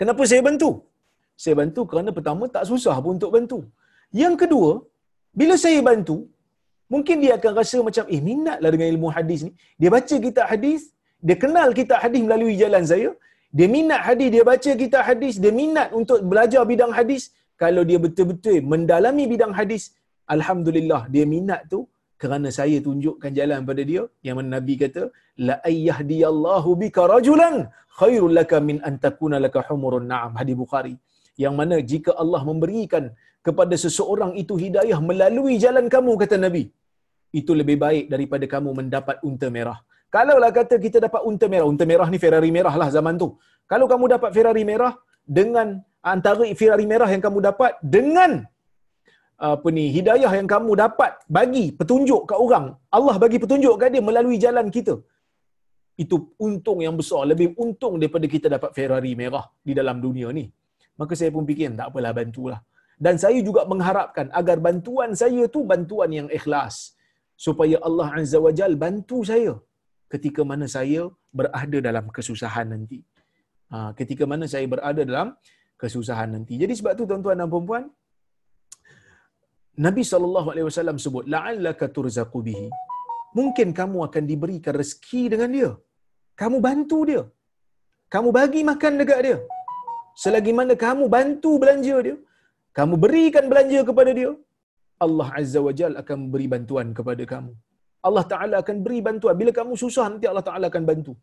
[0.00, 0.70] kenapa saya bantu?
[1.42, 3.58] saya bantu kerana pertama tak susah pun untuk bantu.
[4.22, 4.70] Yang kedua,
[5.40, 6.26] bila saya bantu,
[6.92, 9.52] mungkin dia akan rasa macam, eh minatlah dengan ilmu hadis ni.
[9.78, 10.90] Dia baca kitab hadis,
[11.26, 13.10] dia kenal kitab hadis melalui jalan saya,
[13.58, 17.22] dia minat hadis, dia baca kitab hadis, dia minat untuk belajar bidang hadis.
[17.62, 19.82] Kalau dia betul-betul mendalami bidang hadis,
[20.34, 21.80] Alhamdulillah dia minat tu
[22.22, 24.02] kerana saya tunjukkan jalan pada dia.
[24.26, 25.02] Yang mana Nabi kata
[25.48, 27.56] la ayyahdiyallahu bika rajulan
[28.00, 30.32] khairul laka min an takuna laka humurun na'am.
[30.40, 30.94] Hadis Bukhari.
[31.44, 33.04] Yang mana jika Allah memberikan
[33.46, 36.64] kepada seseorang itu hidayah melalui jalan kamu kata Nabi
[37.40, 39.78] itu lebih baik daripada kamu mendapat unta merah
[40.14, 43.28] kalaulah kata kita dapat unta merah unta merah ni Ferrari merah lah zaman tu
[43.72, 44.92] kalau kamu dapat Ferrari merah
[45.38, 45.68] dengan
[46.12, 48.32] antara Ferrari merah yang kamu dapat dengan
[49.50, 52.66] apa ni hidayah yang kamu dapat bagi petunjuk ke orang
[52.98, 54.96] Allah bagi petunjuk ke dia melalui jalan kita
[56.02, 60.46] itu untung yang besar, lebih untung daripada kita dapat Ferrari merah di dalam dunia ni.
[61.00, 62.60] Maka saya pun fikir, tak apalah bantulah.
[63.04, 66.94] Dan saya juga mengharapkan agar bantuan saya tu bantuan yang ikhlas.
[67.46, 69.52] Supaya Allah Azza wa Jal bantu saya
[70.12, 71.02] ketika mana saya
[71.38, 72.98] berada dalam kesusahan nanti.
[73.72, 75.30] Ha, ketika mana saya berada dalam
[75.82, 76.54] kesusahan nanti.
[76.62, 77.84] Jadi sebab tu tuan-tuan dan puan
[79.86, 82.68] Nabi SAW sebut, la'allaka turzaqu bihi.
[83.38, 85.70] Mungkin kamu akan diberikan rezeki dengan dia.
[86.40, 87.22] Kamu bantu dia.
[88.14, 89.38] Kamu bagi makan dekat dia.
[90.22, 92.16] Selagi mana kamu bantu belanja dia,
[92.78, 94.30] kamu berikan belanja kepada dia,
[95.04, 97.52] Allah Azza wa Jal akan beri bantuan kepada kamu.
[98.06, 99.34] Allah Ta'ala akan beri bantuan.
[99.40, 101.14] Bila kamu susah, nanti Allah Ta'ala akan bantu.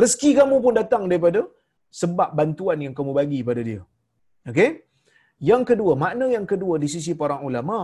[0.00, 1.40] Rezeki kamu pun datang daripada
[2.00, 3.82] sebab bantuan yang kamu bagi pada dia.
[4.50, 4.70] Okey?
[5.50, 7.78] Yang kedua, makna yang kedua di sisi para ulama,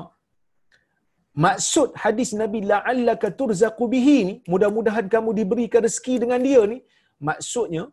[1.45, 6.79] maksud hadis Nabi la'allaka turzaqu bihi ni, mudah-mudahan kamu diberikan rezeki dengan dia ni,
[7.29, 7.85] maksudnya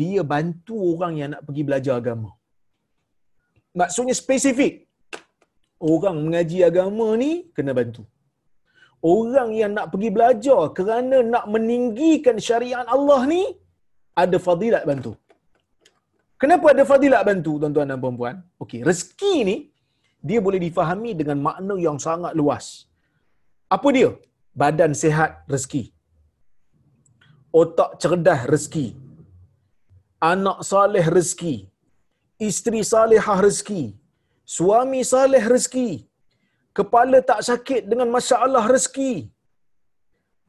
[0.00, 2.30] dia bantu orang yang nak pergi belajar agama.
[3.80, 4.74] Maksudnya spesifik.
[5.92, 8.02] Orang mengaji agama ni kena bantu.
[9.02, 13.42] Orang yang nak pergi belajar kerana nak meninggikan syariat Allah ni
[14.22, 15.12] ada fadilat bantu.
[16.42, 18.36] Kenapa ada fadilat bantu tuan-tuan dan puan-puan?
[18.62, 19.56] Okey, rezeki ni
[20.28, 22.66] dia boleh difahami dengan makna yang sangat luas.
[23.76, 24.10] Apa dia?
[24.60, 25.82] Badan sehat rezeki.
[27.60, 28.86] Otak cerdas rezeki.
[30.32, 31.54] Anak saleh rezeki.
[32.48, 33.82] Isteri salihah rezeki.
[34.56, 35.88] Suami saleh rezeki.
[36.78, 39.12] Kepala tak sakit dengan masalah rezeki.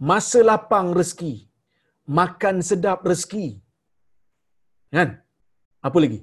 [0.10, 1.34] Masa lapang rezeki.
[2.20, 3.48] Makan sedap rezeki.
[4.96, 5.10] Kan?
[5.88, 6.20] Apa lagi?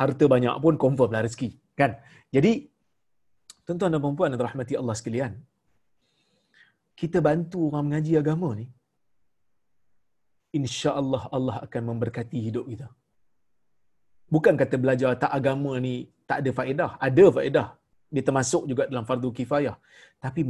[0.00, 1.50] Harta banyak pun confirm lah rezeki.
[1.80, 1.92] Kan?
[2.36, 2.52] Jadi,
[3.64, 5.32] tuan-tuan dan perempuan yang rahmati Allah sekalian,
[7.00, 8.66] kita bantu orang mengaji agama ni,
[10.58, 12.88] insya Allah Allah akan memberkati hidup kita.
[14.34, 15.94] Bukan kata belajar tak agama ni
[16.28, 16.90] tak ada faedah.
[17.06, 17.68] Ada faedah.
[18.10, 19.76] Dia termasuk juga dalam fardu kifayah.
[20.18, 20.42] Tapi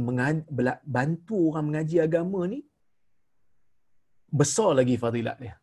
[0.97, 2.59] bantu orang mengaji agama ni,
[4.39, 5.55] besar lagi fadilat dia.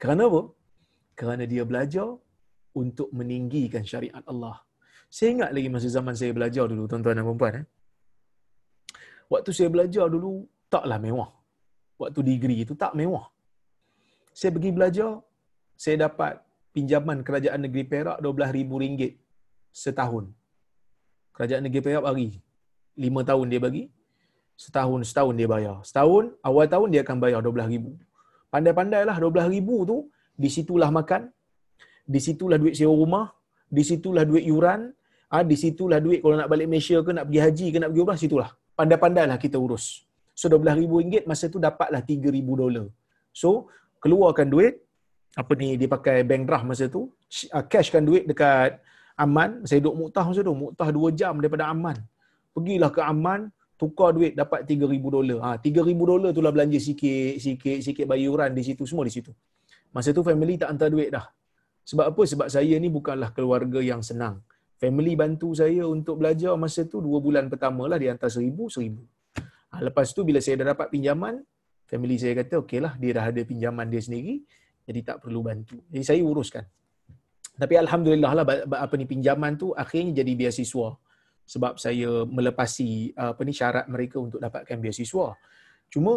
[0.00, 0.42] Kerana apa?
[1.14, 2.08] Kerana dia belajar
[2.74, 4.56] untuk meninggikan syariat Allah.
[5.10, 7.54] Saya ingat lagi masa zaman saya belajar dulu, tuan-tuan dan puan-puan.
[7.60, 7.66] Eh?
[9.30, 11.30] Waktu saya belajar dulu, taklah mewah.
[12.00, 13.26] Waktu degree itu tak mewah.
[14.32, 15.10] Saya pergi belajar,
[15.74, 16.38] saya dapat
[16.74, 19.18] pinjaman kerajaan negeri Perak RM12,000
[19.74, 20.24] setahun.
[21.40, 22.28] Kerajaan negeri Perak bagi.
[23.00, 23.88] Lima tahun dia bagi.
[24.60, 25.80] Setahun, setahun dia bayar.
[25.88, 27.96] Setahun, awal tahun dia akan bayar RM12,000.
[28.52, 29.96] Pandai-pandailah RM12,000 tu,
[30.36, 31.32] di situlah makan,
[32.04, 33.26] di situlah duit sewa rumah,
[33.72, 34.92] di situlah duit yuran,
[35.32, 38.02] ah di situlah duit kalau nak balik Malaysia ke nak pergi haji ke nak pergi
[38.04, 38.50] umrah situlah.
[38.76, 40.04] Pandai-pandailah kita urus.
[40.36, 42.86] So RM12,000 masa tu dapatlah RM3,000 dolar.
[43.32, 43.72] So
[44.04, 44.84] keluarkan duit
[45.40, 47.08] apa ni dia pakai bank draft masa tu
[47.56, 48.82] ah, cashkan duit dekat
[49.24, 51.96] Aman saya duduk Muktah masa tu Muktah 2 jam daripada Aman.
[52.56, 55.38] Pergilah ke Aman tukar duit dapat 3000 dolar.
[55.44, 59.32] Ha 3000 dolar tu lah belanja sikit sikit sikit bayuran di situ semua di situ.
[59.92, 61.26] Masa tu family tak hantar duit dah.
[61.84, 62.22] Sebab apa?
[62.32, 64.40] Sebab saya ni bukanlah keluarga yang senang.
[64.80, 69.20] Family bantu saya untuk belajar masa tu 2 bulan pertama lah dia hantar 1000 1000
[69.70, 71.44] ha, lepas tu bila saya dah dapat pinjaman
[71.84, 74.40] family saya kata okeylah dia dah ada pinjaman dia sendiri
[74.86, 75.78] jadi tak perlu bantu.
[75.86, 76.64] Jadi saya uruskan.
[77.56, 78.44] Tapi alhamdulillah lah
[78.84, 80.88] apa ni pinjaman tu akhirnya jadi beasiswa
[81.52, 85.26] sebab saya melepasi apa ni syarat mereka untuk dapatkan beasiswa.
[85.92, 86.12] Cuma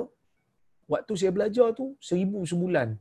[0.93, 2.93] waktu saya belajar tu seribu sebulan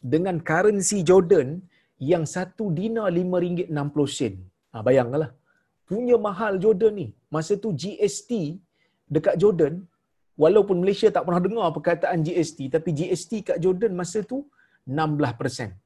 [0.00, 1.60] dengan currency Jordan
[2.00, 4.34] yang satu dinar lima ringgit enam puluh sen.
[4.72, 5.30] Ha, bayangkanlah.
[5.84, 7.08] Punya mahal Jordan ni.
[7.34, 8.32] Masa tu GST
[9.14, 9.84] dekat Jordan,
[10.42, 14.38] walaupun Malaysia tak pernah dengar perkataan GST, tapi GST kat Jordan masa tu
[14.88, 15.76] 16%.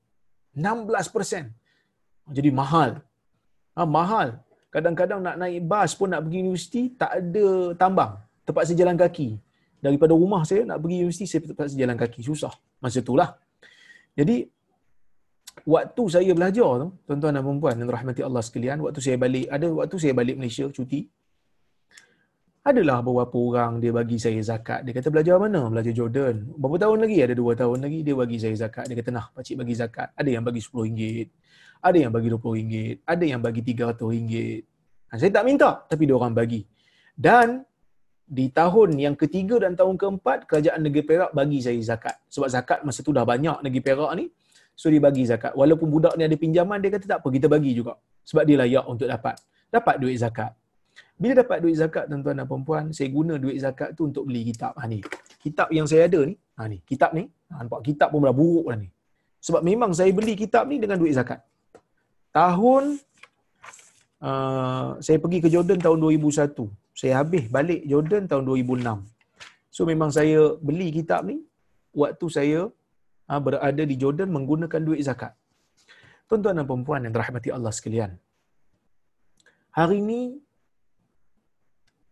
[0.54, 1.57] 16%.
[2.28, 3.00] Jadi mahal.
[3.76, 4.40] Ha, mahal.
[4.68, 8.20] Kadang-kadang nak naik bas pun nak pergi universiti, tak ada tambang.
[8.44, 9.40] Terpaksa jalan kaki.
[9.80, 12.20] Daripada rumah saya nak pergi universiti, saya terpaksa jalan kaki.
[12.20, 12.52] Susah.
[12.82, 13.38] Masa itulah.
[14.12, 14.44] Jadi,
[15.64, 19.66] waktu saya belajar tu, tuan-tuan dan perempuan dan rahmati Allah sekalian, waktu saya balik, ada
[19.72, 21.08] waktu saya balik Malaysia cuti,
[22.68, 24.84] adalah beberapa orang dia bagi saya zakat.
[24.84, 25.72] Dia kata belajar mana?
[25.72, 26.52] Belajar Jordan.
[26.60, 27.16] Berapa tahun lagi?
[27.24, 28.84] Ada dua tahun lagi dia bagi saya zakat.
[28.92, 30.12] Dia kata nah, pakcik bagi zakat.
[30.12, 31.26] Ada yang bagi RM10.
[31.78, 32.74] Ada yang bagi RM20.
[33.06, 34.32] Ada yang bagi RM300.
[35.08, 36.66] Ha, saya tak minta tapi dia orang bagi.
[37.16, 37.64] Dan
[38.28, 42.20] di tahun yang ketiga dan tahun keempat, kerajaan negeri Perak bagi saya zakat.
[42.28, 44.28] Sebab zakat masa tu dah banyak negeri Perak ni.
[44.78, 45.56] So dia bagi zakat.
[45.56, 47.98] Walaupun budak ni ada pinjaman, dia kata tak apa, kita bagi juga.
[48.22, 49.40] Sebab dia layak untuk dapat.
[49.72, 50.52] Dapat duit zakat.
[51.18, 54.78] Bila dapat duit zakat tuan-tuan dan puan saya guna duit zakat tu untuk beli kitab.
[54.78, 55.02] Ha ni.
[55.42, 58.66] Kitab yang saya ada ni, Ha ni, kitab ni, ha, nampak kitab pun dah buruk
[58.70, 58.90] dah ni.
[59.38, 61.38] Sebab memang saya beli kitab ni dengan duit zakat.
[62.38, 62.84] Tahun
[64.22, 66.54] uh, saya pergi ke Jordan tahun 2001.
[66.94, 69.74] Saya habis balik Jordan tahun 2006.
[69.74, 71.42] So memang saya beli kitab ni
[72.02, 72.60] waktu saya
[73.30, 75.34] uh, berada di Jordan menggunakan duit zakat.
[76.30, 78.14] Tuan-tuan dan puan yang dirahmati Allah sekalian.
[79.74, 80.20] Hari ini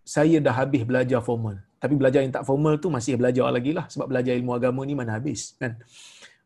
[0.02, 1.62] saya dah habis belajar formal.
[1.78, 3.86] Tapi belajar yang tak formal tu masih belajar lagi lah.
[3.86, 5.54] Sebab belajar ilmu agama ni mana habis.
[5.60, 5.78] Kan?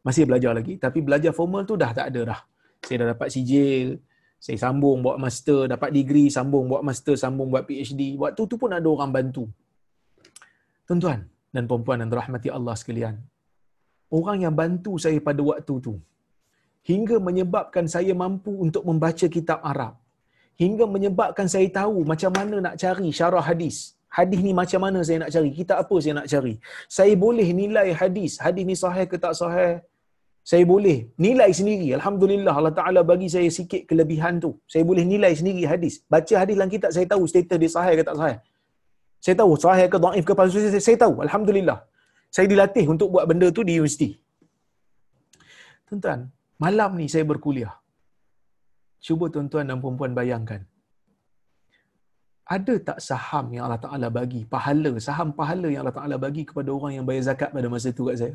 [0.05, 0.76] Masih belajar lagi.
[0.76, 2.41] Tapi belajar formal tu dah tak ada dah.
[2.85, 3.89] Saya dah dapat sijil.
[4.41, 5.68] Saya sambung buat master.
[5.74, 6.28] Dapat degree.
[6.37, 7.14] Sambung buat master.
[7.22, 8.16] Sambung buat PhD.
[8.22, 9.45] Waktu tu pun ada orang bantu.
[10.89, 11.20] Tuan-tuan
[11.55, 13.14] dan perempuan yang rahmati Allah sekalian.
[14.11, 15.95] Orang yang bantu saya pada waktu tu.
[16.91, 19.95] Hingga menyebabkan saya mampu untuk membaca kitab Arab.
[20.59, 25.18] Hingga menyebabkan saya tahu macam mana nak cari syarah hadis hadis ni macam mana saya
[25.22, 25.51] nak cari?
[25.55, 26.55] Kita apa saya nak cari?
[26.99, 28.33] Saya boleh nilai hadis.
[28.45, 29.78] Hadis ni sahih ke tak sahih?
[30.51, 31.89] Saya boleh nilai sendiri.
[31.99, 34.51] Alhamdulillah Allah Ta'ala bagi saya sikit kelebihan tu.
[34.73, 35.95] Saya boleh nilai sendiri hadis.
[36.15, 38.39] Baca hadis dalam kitab, saya tahu status dia sahih ke tak sahih.
[39.25, 40.59] Saya tahu sahih ke da'if ke palsu.
[40.65, 41.15] Saya, saya tahu.
[41.27, 41.79] Alhamdulillah.
[42.35, 44.09] Saya dilatih untuk buat benda tu di universiti.
[45.87, 46.21] Tuan-tuan,
[46.65, 47.75] malam ni saya berkuliah.
[49.07, 50.61] Cuba tuan-tuan dan perempuan bayangkan
[52.57, 56.75] ada tak saham yang Allah Ta'ala bagi, pahala, saham pahala yang Allah Ta'ala bagi kepada
[56.75, 58.35] orang yang bayar zakat pada masa itu kat saya?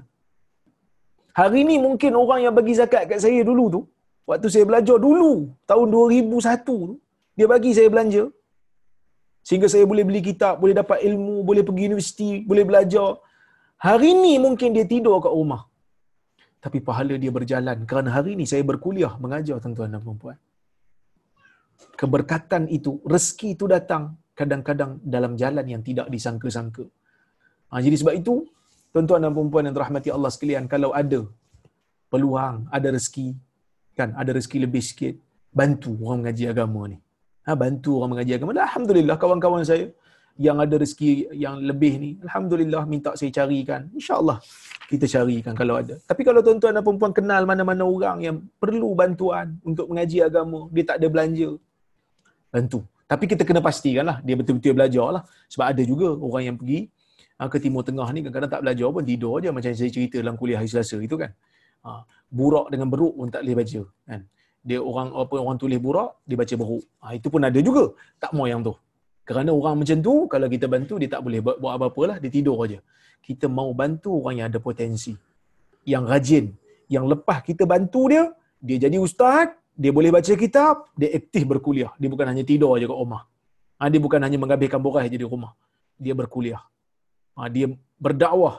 [1.39, 3.81] Hari ini mungkin orang yang bagi zakat kat saya dulu tu,
[4.29, 5.33] waktu saya belajar dulu,
[5.69, 6.77] tahun 2001 tu,
[7.37, 8.23] dia bagi saya belanja.
[9.47, 13.09] Sehingga saya boleh beli kitab, boleh dapat ilmu, boleh pergi universiti, boleh belajar.
[13.87, 15.61] Hari ini mungkin dia tidur kat rumah.
[16.63, 20.37] Tapi pahala dia berjalan kerana hari ini saya berkuliah mengajar tuan-tuan dan puan
[21.99, 26.85] keberkatan itu, rezeki itu datang kadang-kadang dalam jalan yang tidak disangka-sangka.
[27.71, 28.43] Ha, jadi sebab itu,
[28.95, 31.27] tuan-tuan dan perempuan yang terahmati Allah sekalian, kalau ada
[32.07, 33.35] peluang, ada rezeki,
[33.91, 35.19] kan, ada rezeki lebih sikit,
[35.51, 36.97] bantu orang mengaji agama ni.
[37.43, 38.55] Ha, bantu orang mengaji agama.
[38.55, 39.91] Alhamdulillah kawan-kawan saya
[40.39, 43.91] yang ada rezeki yang lebih ni, Alhamdulillah minta saya carikan.
[43.91, 44.39] InsyaAllah
[44.87, 45.99] kita carikan kalau ada.
[46.07, 50.83] Tapi kalau tuan-tuan dan perempuan kenal mana-mana orang yang perlu bantuan untuk mengaji agama, dia
[50.87, 51.49] tak ada belanja,
[52.47, 52.79] bantu.
[53.11, 55.23] Tapi kita kena pastikan lah, dia betul-betul belajar lah.
[55.51, 56.87] Sebab ada juga orang yang pergi
[57.41, 60.35] ah, ke Timur Tengah ni kadang-kadang tak belajar pun tidur aja macam saya cerita dalam
[60.39, 61.31] kuliah hari Selasa itu kan.
[61.85, 62.01] Ha,
[62.37, 64.21] burak dengan beruk pun tak boleh baca kan.
[64.65, 66.83] Dia orang apa orang tulis burak, dia baca beruk.
[67.03, 67.83] Ha, itu pun ada juga.
[68.17, 68.73] Tak mau yang tu.
[69.29, 72.31] Kerana orang macam tu kalau kita bantu dia tak boleh buat, buat apa-apa lah, dia
[72.33, 72.79] tidur aja.
[73.21, 75.13] Kita mau bantu orang yang ada potensi.
[75.85, 76.45] Yang rajin,
[76.89, 78.23] yang lepas kita bantu dia,
[78.57, 81.93] dia jadi ustaz, dia boleh baca kitab, dia aktif berkuliah.
[82.01, 83.21] Dia bukan hanya tidur aja kat rumah.
[83.77, 85.53] Ha, dia bukan hanya menghabiskan borah aja di rumah.
[86.01, 86.61] Dia berkuliah.
[87.35, 87.67] Ha, dia
[88.05, 88.55] berdakwah.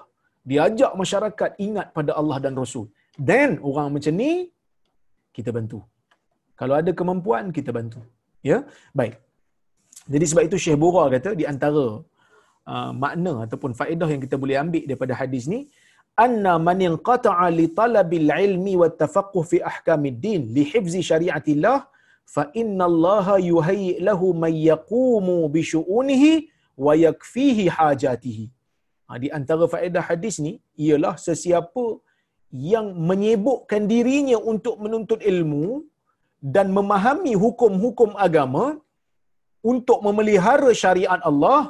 [0.48, 2.86] Dia ajak masyarakat ingat pada Allah dan Rasul.
[3.28, 4.32] Then orang macam ni
[5.36, 5.80] kita bantu.
[6.60, 8.00] Kalau ada kemampuan kita bantu.
[8.50, 8.58] Ya,
[8.98, 9.14] baik.
[10.12, 11.84] Jadi sebab itu Syekh Bura kata di antara
[12.72, 15.60] uh, makna ataupun faedah yang kita boleh ambil daripada hadis ni,
[16.24, 21.78] anna man inqata'a li talabil ilmi wa tafaqquh fi ahkamid din li hifzi syariatillah
[22.34, 26.32] fa inna Allah yuhayyi lahu man yaqumu bi syu'unihi
[26.86, 28.46] wa yakfihi hajatihi.
[29.06, 30.52] Ha, di antara faedah hadis ni
[30.84, 31.84] ialah sesiapa
[32.72, 35.66] yang menyibukkan dirinya untuk menuntut ilmu
[36.54, 38.64] dan memahami hukum-hukum agama
[39.72, 41.60] untuk memelihara syariat Allah,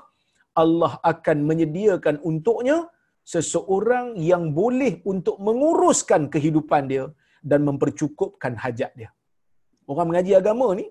[0.63, 2.79] Allah akan menyediakan untuknya
[3.35, 7.05] seseorang yang boleh untuk menguruskan kehidupan dia
[7.51, 9.11] dan mempercukupkan hajat dia.
[9.91, 10.87] Orang mengaji agama ni,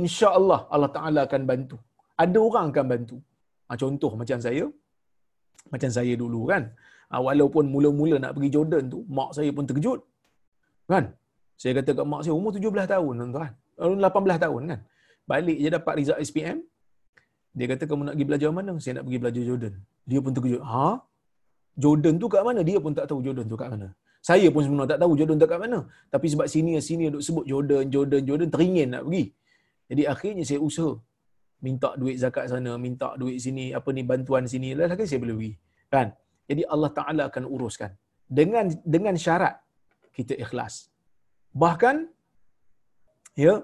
[0.00, 1.76] insya Allah Allah Ta'ala akan bantu.
[2.24, 3.16] Ada orang akan bantu.
[3.66, 4.64] Ha, contoh macam saya,
[5.72, 6.62] macam saya dulu kan,
[7.10, 10.00] ha, walaupun mula-mula nak pergi Jordan tu, mak saya pun terkejut.
[10.90, 11.04] Kan?
[11.60, 13.52] Saya kata kat mak saya, umur 17 tahun tuan-tuan.
[13.76, 14.80] 18 tahun kan.
[15.30, 16.58] Balik je dapat result SPM.
[17.56, 18.72] Dia kata, kamu nak pergi belajar mana?
[18.82, 19.74] Saya nak pergi belajar Jordan.
[20.04, 20.62] Dia pun terkejut.
[20.62, 20.88] Ha?
[21.76, 22.60] Jordan tu kat mana?
[22.68, 23.88] Dia pun tak tahu Jordan tu kat mana.
[24.28, 25.78] Saya pun sebenarnya tak tahu Jordan tu kat mana.
[26.10, 29.24] Tapi sebab sini duk sebut Jordan, Jordan, Jordan teringin nak pergi.
[29.86, 30.92] Jadi akhirnya saya usaha
[31.64, 35.54] minta duit zakat sana, minta duit sini, apa ni bantuan sini, lah lagi saya boleh.
[35.94, 36.12] Kan?
[36.50, 37.90] Jadi Allah Taala akan uruskan.
[38.38, 39.54] Dengan dengan syarat
[40.16, 40.74] kita ikhlas.
[41.62, 41.96] Bahkan
[43.44, 43.54] ya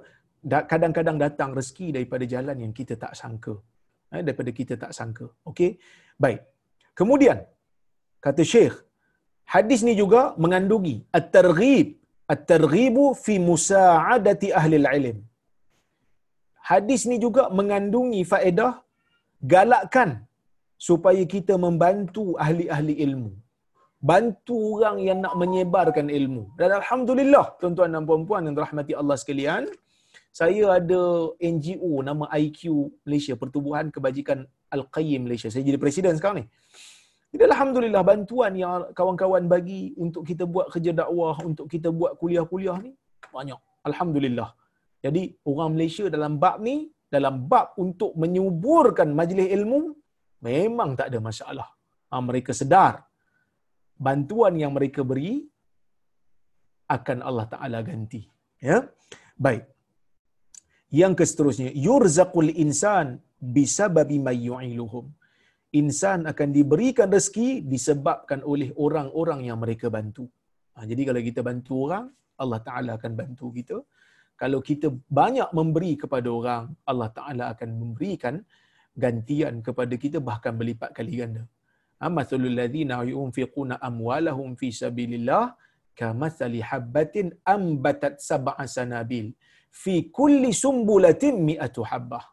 [0.73, 3.55] kadang-kadang datang rezeki daripada jalan yang kita tak sangka.
[4.13, 5.27] Eh, daripada kita tak sangka.
[5.51, 5.71] Okey.
[6.23, 6.41] Baik.
[6.99, 7.39] Kemudian
[8.25, 8.77] kata Syekh,
[9.55, 11.97] hadis ni juga mengandungi at-targhib,
[12.29, 15.19] at-targhibu fi musa'adati ahli al-ilm.
[16.71, 18.73] Hadis ni juga mengandungi faedah
[19.55, 20.11] galakkan
[20.89, 23.31] supaya kita membantu ahli-ahli ilmu.
[24.11, 26.43] bantu orang yang nak menyebarkan ilmu.
[26.59, 29.63] Dan alhamdulillah tuan-tuan dan puan-puan yang dirahmati Allah sekalian,
[30.35, 31.03] saya ada
[31.39, 34.43] NGO nama IQ Malaysia, Pertubuhan Kebajikan
[34.75, 35.49] Al-Qayyim Malaysia.
[35.55, 36.47] Saya jadi presiden sekarang ni.
[37.33, 42.77] Jadi alhamdulillah bantuan yang kawan-kawan bagi untuk kita buat kerja dakwah, untuk kita buat kuliah-kuliah
[42.83, 42.93] ni
[43.31, 43.57] banyak.
[43.89, 44.51] Alhamdulillah.
[45.05, 46.77] Jadi orang Malaysia dalam bab ni,
[47.15, 49.81] dalam bab untuk menyuburkan majlis ilmu
[50.49, 51.69] memang tak ada masalah.
[52.11, 52.95] Ha, mereka sedar
[54.07, 55.33] bantuan yang mereka beri
[56.97, 58.23] akan Allah Taala ganti.
[58.69, 58.79] Ya.
[59.45, 59.65] Baik.
[61.01, 63.07] Yang keseterusnya, yurzaqul insan
[63.57, 65.07] bisababi mayyu'iluhum.
[65.81, 70.29] Insan akan diberikan rezeki disebabkan oleh orang-orang yang mereka bantu.
[70.77, 72.05] Ha, jadi kalau kita bantu orang,
[72.43, 73.77] Allah Taala akan bantu kita.
[74.43, 78.43] Kalau kita banyak memberi kepada orang, Allah Taala akan memberikan
[79.03, 81.47] gantian kepada kita bahkan berlipat kali ganda.
[82.03, 85.55] Amathalul ladzina yunfiquna amwalahum fi sabilillah
[85.95, 89.31] kamathali habbatin ambatat sab'a sanabil
[89.71, 92.25] fi kulli sumbulatin mi'atu habbah.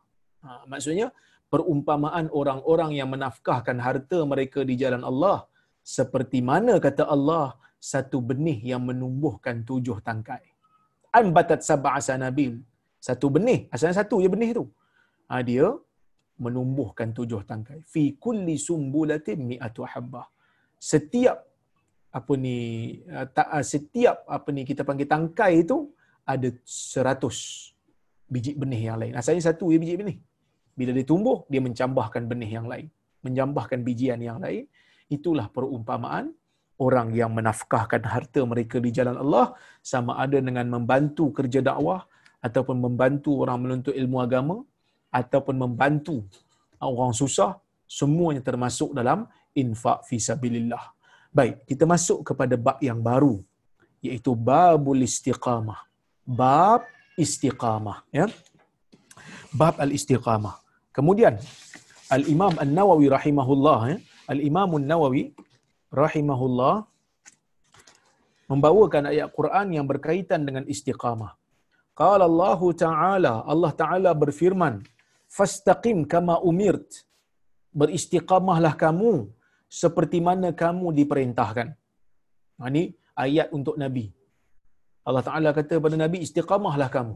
[0.41, 1.13] Ha, maksudnya
[1.53, 5.45] perumpamaan orang-orang yang menafkahkan harta mereka di jalan Allah
[5.85, 10.48] seperti mana kata Allah satu benih yang menumbuhkan tujuh tangkai.
[11.09, 12.61] Ambatat sab'a sanabil.
[12.99, 14.65] Satu benih, asalnya satu je benih tu.
[15.31, 15.71] Ha, dia
[16.39, 17.83] menumbuhkan tujuh tangkai.
[17.83, 20.27] Fi kulli sumbulatin mi'atu habbah.
[20.79, 21.37] Setiap
[22.09, 22.57] apa ni
[23.05, 25.93] uh, uh, setiap apa ni kita panggil tangkai itu
[26.25, 27.69] ada seratus
[28.25, 29.13] biji benih yang lain.
[29.19, 30.17] Asalnya satu ya biji benih.
[30.79, 32.87] Bila dia tumbuh, dia mencambahkan benih yang lain.
[33.25, 34.63] Menjambahkan bijian yang lain.
[35.11, 36.31] Itulah perumpamaan
[36.79, 39.53] orang yang menafkahkan harta mereka di jalan Allah
[39.91, 42.07] sama ada dengan membantu kerja dakwah
[42.39, 44.55] ataupun membantu orang menuntut ilmu agama
[45.11, 46.23] ataupun membantu
[46.79, 50.95] orang susah semuanya termasuk dalam infak fi sabilillah.
[51.29, 53.43] Baik, kita masuk kepada bab yang baru
[53.99, 55.83] iaitu babul istiqamah.
[56.23, 56.87] Bab
[57.19, 58.25] istiqamah ya.
[59.51, 60.61] Bab al-istiqamah.
[60.95, 61.37] Kemudian
[62.09, 63.97] Al-Imam An-Nawawi rahimahullah ya,
[64.29, 65.33] Al-Imam An-Nawawi
[65.93, 66.85] rahimahullah
[68.49, 71.33] membawakan ayat Quran yang berkaitan dengan istiqamah.
[71.93, 74.81] Qala Allah Ta'ala, Allah Ta'ala berfirman,
[75.37, 77.05] fastaqim kama umirt.
[77.79, 79.29] Beristiqamahlah kamu
[79.69, 81.67] seperti mana kamu diperintahkan.
[82.57, 82.83] Ha, ini
[83.13, 84.05] ayat untuk nabi.
[85.07, 87.15] Allah taala kata kepada nabi istiqamahlah kamu.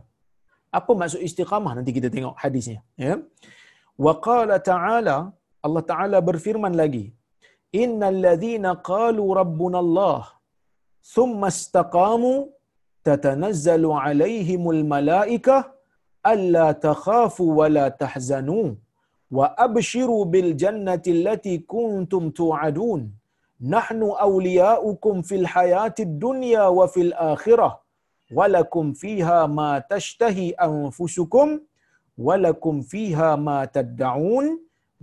[0.77, 1.73] Apa maksud istiqamah?
[1.77, 3.17] Nanti kita tengok hadisnya ya.
[4.05, 5.17] Wa qala ta'ala
[5.65, 7.05] Allah taala berfirman lagi
[7.81, 10.21] innal ladzina qalu rabbuna Allah
[11.13, 12.33] thumma istaqamu
[13.07, 15.61] tatanazzalu alaihimul malaikah
[16.33, 18.77] alla takhafu wa la tahzanu
[19.37, 23.01] wa abshiru bil jannati allati kuntum tu'adun
[23.75, 27.73] nahnu awliya'ukum fil hayati dunya wa fil akhirah
[28.37, 31.59] walakum fiha ma tashtahi anfusukum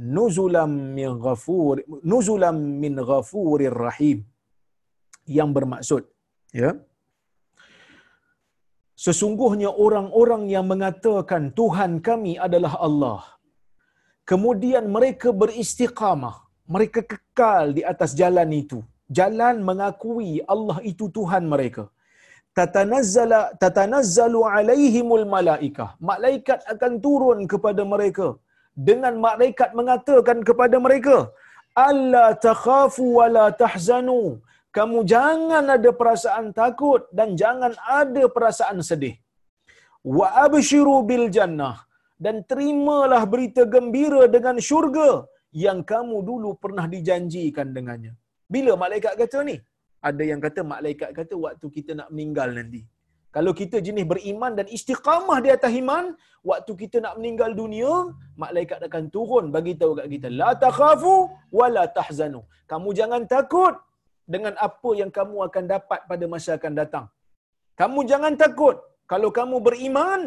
[0.01, 1.77] nuzulam min ghafur
[2.11, 4.19] nuzulam min ghafurir rahim
[5.39, 6.05] yang bermaksud
[6.61, 6.71] ya
[9.05, 13.21] Sesungguhnya orang-orang yang mengatakan Tuhan kami adalah Allah.
[14.31, 16.35] Kemudian mereka beristiqamah.
[16.75, 18.79] Mereka kekal di atas jalan itu.
[19.19, 21.85] Jalan mengakui Allah itu Tuhan mereka.
[22.59, 25.97] Tatanazzala tatanazzalu alaihimul malaikah.
[26.11, 28.37] Malaikat akan turun kepada mereka
[28.89, 31.17] dengan malaikat mengatakan kepada mereka,
[31.89, 34.23] "Alla takhafu wa la tahzanu."
[34.77, 39.15] kamu jangan ada perasaan takut dan jangan ada perasaan sedih.
[40.17, 41.77] Wa abshiru bil jannah
[42.25, 45.11] dan terimalah berita gembira dengan syurga
[45.65, 48.13] yang kamu dulu pernah dijanjikan dengannya.
[48.55, 49.57] Bila malaikat kata ni?
[50.09, 52.83] Ada yang kata malaikat kata waktu kita nak meninggal nanti.
[53.37, 56.05] Kalau kita jenis beriman dan istiqamah di atas iman,
[56.51, 57.93] waktu kita nak meninggal dunia,
[58.43, 61.15] malaikat akan turun bagi tahu kat kita, la takhafu
[61.59, 62.43] wa la tahzanu.
[62.71, 63.75] Kamu jangan takut
[64.35, 67.07] dengan apa yang kamu akan dapat pada masa akan datang.
[67.81, 68.77] Kamu jangan takut.
[69.13, 70.21] Kalau kamu beriman,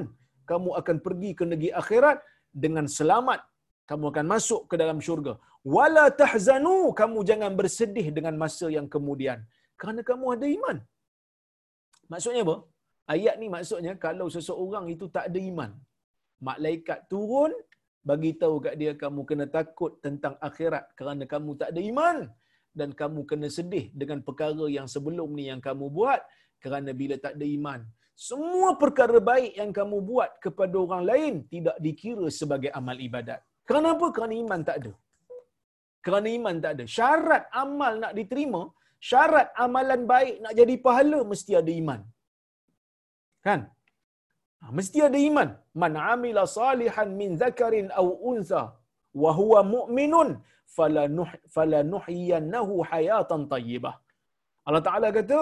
[0.52, 2.18] kamu akan pergi ke negeri akhirat
[2.64, 3.40] dengan selamat.
[3.90, 5.34] Kamu akan masuk ke dalam syurga.
[5.76, 9.44] Wala tahzanu, kamu jangan bersedih dengan masa yang kemudian.
[9.80, 10.78] Kerana kamu ada iman.
[12.12, 12.56] Maksudnya apa?
[13.04, 15.72] Ayat ni maksudnya kalau seseorang itu tak ada iman,
[16.40, 17.52] malaikat turun
[18.04, 22.18] bagi tahu kat dia kamu kena takut tentang akhirat kerana kamu tak ada iman
[22.76, 26.20] dan kamu kena sedih dengan perkara yang sebelum ni yang kamu buat
[26.64, 27.80] kerana bila tak ada iman
[28.14, 33.40] semua perkara baik yang kamu buat kepada orang lain tidak dikira sebagai amal ibadat.
[33.70, 34.06] Kenapa?
[34.16, 34.92] Kerana iman tak ada.
[36.06, 36.86] Kerana iman tak ada.
[36.96, 38.62] Syarat amal nak diterima,
[39.10, 42.02] Syarat amalan baik nak jadi pahala mesti ada iman.
[43.48, 43.60] Kan?
[44.62, 45.50] Ha, mesti ada iman.
[45.82, 48.62] Man amila salihan min zakarin aw unsa
[49.22, 50.30] wa huwa mu'minun
[50.76, 53.96] falanuh falanuhyiyannahu hayatan tayyibah.
[54.68, 55.42] Allah Taala kata,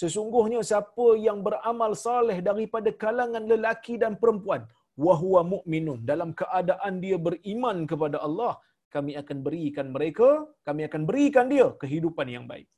[0.00, 4.62] sesungguhnya siapa yang beramal saleh daripada kalangan lelaki dan perempuan,
[5.04, 8.52] wa huwa mu'minun dalam keadaan dia beriman kepada Allah,
[8.94, 10.28] kami akan berikan mereka,
[10.66, 12.68] kami akan berikan dia kehidupan yang baik.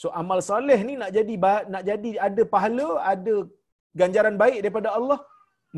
[0.00, 1.34] So amal saleh ni nak jadi
[1.72, 3.34] nak jadi ada pahala, ada
[3.96, 5.20] ganjaran baik daripada Allah,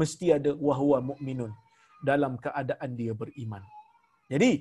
[0.01, 1.53] mesti ada wahwa mukminun
[2.05, 3.63] dalam keadaan dia beriman.
[4.33, 4.53] Jadi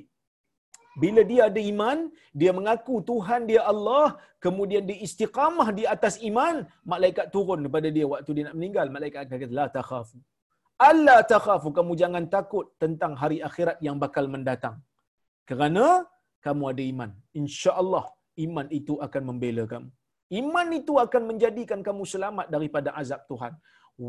[1.02, 6.68] bila dia ada iman, dia mengaku Tuhan dia Allah, kemudian dia istiqamah di atas iman,
[6.84, 10.18] malaikat turun kepada dia waktu dia nak meninggal, malaikat akan kata la takhafu.
[10.76, 14.84] Allah takhafu, kamu jangan takut tentang hari akhirat yang bakal mendatang.
[15.48, 16.04] Kerana
[16.44, 17.10] kamu ada iman.
[17.42, 18.06] Insya-Allah
[18.46, 19.90] iman itu akan membela kamu.
[20.40, 23.54] Iman itu akan menjadikan kamu selamat daripada azab Tuhan.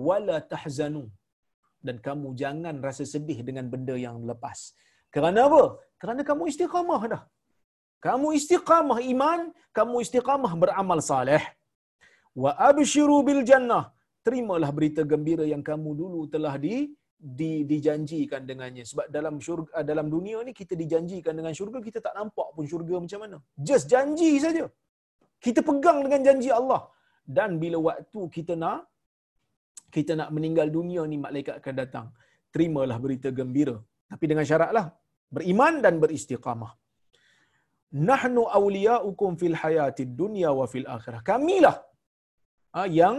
[0.06, 1.04] Wala tahzanu.
[1.86, 4.58] Dan kamu jangan rasa sedih dengan benda yang lepas.
[5.14, 5.62] Kerana apa?
[6.00, 7.22] Kerana kamu istiqamah dah.
[8.06, 9.40] Kamu istiqamah iman,
[9.78, 11.42] kamu istiqamah beramal saleh.
[12.42, 13.84] Wa abshiru bil jannah.
[14.26, 16.76] Terimalah berita gembira yang kamu dulu telah di
[17.22, 22.14] di, dijanjikan dengannya sebab dalam syurga dalam dunia ni kita dijanjikan dengan syurga kita tak
[22.18, 24.66] nampak pun syurga macam mana just janji saja
[25.44, 26.82] kita pegang dengan janji Allah.
[27.36, 28.80] Dan bila waktu kita nak
[29.94, 32.06] kita nak meninggal dunia ni malaikat akan datang.
[32.54, 33.76] Terimalah berita gembira.
[34.12, 34.86] Tapi dengan syaratlah
[35.36, 36.72] beriman dan beristiqamah.
[38.10, 41.20] Nahnu awliyaukum fil hayatid dunya wa fil akhirah.
[41.30, 41.76] Kamilah
[42.78, 43.16] ah, yang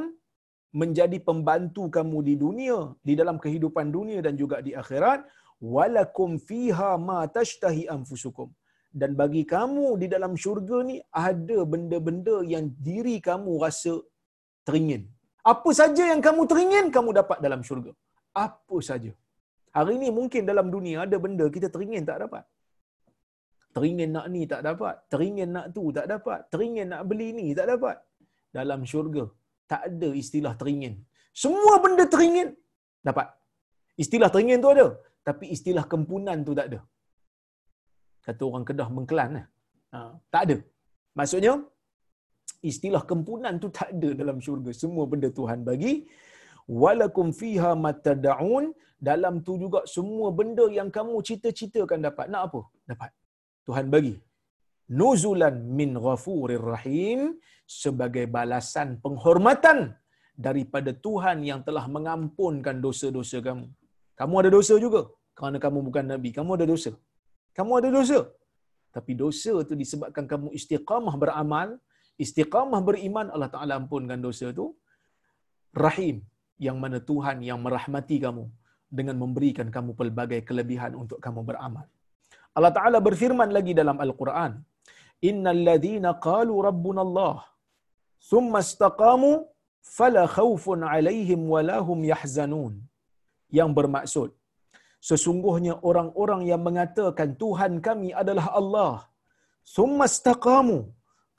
[0.81, 5.21] menjadi pembantu kamu di dunia, di dalam kehidupan dunia dan juga di akhirat.
[5.75, 8.49] Walakum fiha ma tashtahi anfusukum.
[9.01, 13.93] Dan bagi kamu di dalam syurga ni ada benda-benda yang diri kamu rasa
[14.67, 15.03] teringin.
[15.53, 17.91] Apa saja yang kamu teringin, kamu dapat dalam syurga.
[18.45, 19.11] Apa saja.
[19.77, 22.43] Hari ini mungkin dalam dunia ada benda kita teringin tak dapat.
[23.75, 24.95] Teringin nak ni tak dapat.
[25.11, 26.39] Teringin nak tu tak dapat.
[26.53, 27.97] Teringin nak beli ni tak dapat.
[28.57, 29.25] Dalam syurga
[29.71, 30.93] tak ada istilah teringin.
[31.43, 32.49] Semua benda teringin
[33.01, 33.27] dapat.
[34.03, 34.87] Istilah teringin tu ada,
[35.27, 36.79] tapi istilah kempunan tu tak ada.
[38.25, 39.45] Kata orang Kedah mengkelan lah.
[39.93, 39.99] Ha,
[40.33, 40.57] tak ada.
[41.19, 41.53] Maksudnya
[42.69, 44.71] istilah kempunan tu tak ada dalam syurga.
[44.83, 45.93] Semua benda Tuhan bagi.
[46.83, 48.65] Walakum fiha matada'un
[49.09, 52.25] dalam tu juga semua benda yang kamu cita-citakan dapat.
[52.33, 52.61] Nak apa?
[52.91, 53.11] Dapat.
[53.67, 54.15] Tuhan bagi
[54.99, 57.19] nuzulan min ghafurir rahim
[57.81, 59.95] sebagai balasan penghormatan
[60.45, 63.67] daripada Tuhan yang telah mengampunkan dosa-dosa kamu.
[64.19, 65.01] Kamu ada dosa juga
[65.37, 66.29] kerana kamu bukan nabi.
[66.37, 66.91] Kamu ada dosa.
[67.57, 68.19] Kamu ada dosa.
[68.95, 71.69] Tapi dosa itu disebabkan kamu istiqamah beramal,
[72.23, 74.67] istiqamah beriman, Allah Taala ampunkan dosa itu.
[75.85, 76.17] Rahim
[76.65, 78.45] yang mana Tuhan yang merahmati kamu
[78.97, 81.85] dengan memberikan kamu pelbagai kelebihan untuk kamu beramal.
[82.57, 84.51] Allah Taala berfirman lagi dalam Al-Quran,
[85.29, 87.35] innal ladhina qalu rabbuna Allah
[88.29, 89.31] thumma istaqamu
[89.97, 92.73] fala khawfun alaihim wala hum yahzanun
[93.57, 94.29] yang bermaksud
[95.09, 98.93] sesungguhnya orang-orang yang mengatakan Tuhan kami adalah Allah
[99.75, 100.77] thumma istaqamu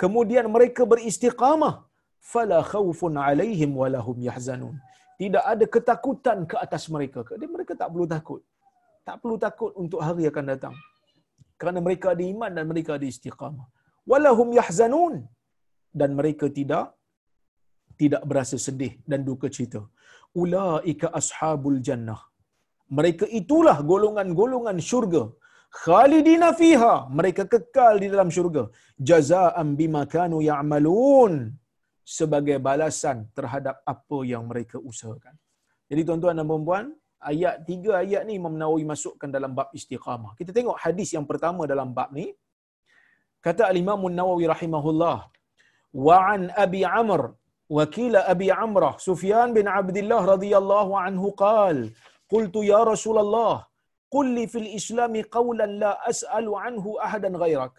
[0.02, 1.74] kemudian mereka beristiqamah
[2.32, 4.76] fala khawfun alaihim wala hum yahzanun.
[5.20, 8.42] Tidak ada ketakutan ke atas mereka jadi mereka tak perlu takut.
[9.06, 10.74] Tak perlu takut untuk hari akan datang.
[11.60, 13.66] Kerana mereka ada iman dan mereka ada istiqamah.
[14.10, 15.14] Walahum yahzanun.
[16.00, 16.86] Dan mereka tidak
[18.00, 19.82] tidak berasa sedih dan duka cita.
[20.42, 22.20] Ulaika ashabul jannah
[22.98, 25.22] mereka itulah golongan-golongan syurga.
[25.82, 28.64] Khalidina fiha mereka kekal di dalam syurga.
[29.10, 31.32] Jazaa'an bima kanu ya'malun
[32.16, 35.34] sebagai balasan terhadap apa yang mereka usahakan.
[35.90, 36.84] Jadi tuan-tuan dan puan-puan
[37.32, 40.32] ayat tiga ayat ni Imam Nawawi masukkan dalam bab istiqamah.
[40.38, 42.26] Kita tengok hadis yang pertama dalam bab ni.
[43.44, 45.18] Kata al-Imam Nawawi rahimahullah,
[46.06, 47.20] wa an Abi Amr,
[47.78, 51.76] wakil Abi Amrah, Sufyan bin Abdullah radhiyallahu anhu qal,
[52.32, 53.54] qultu ya Rasulullah,
[54.14, 57.74] qul li fil Islam qawlan la as'alu anhu ahadan ghairak.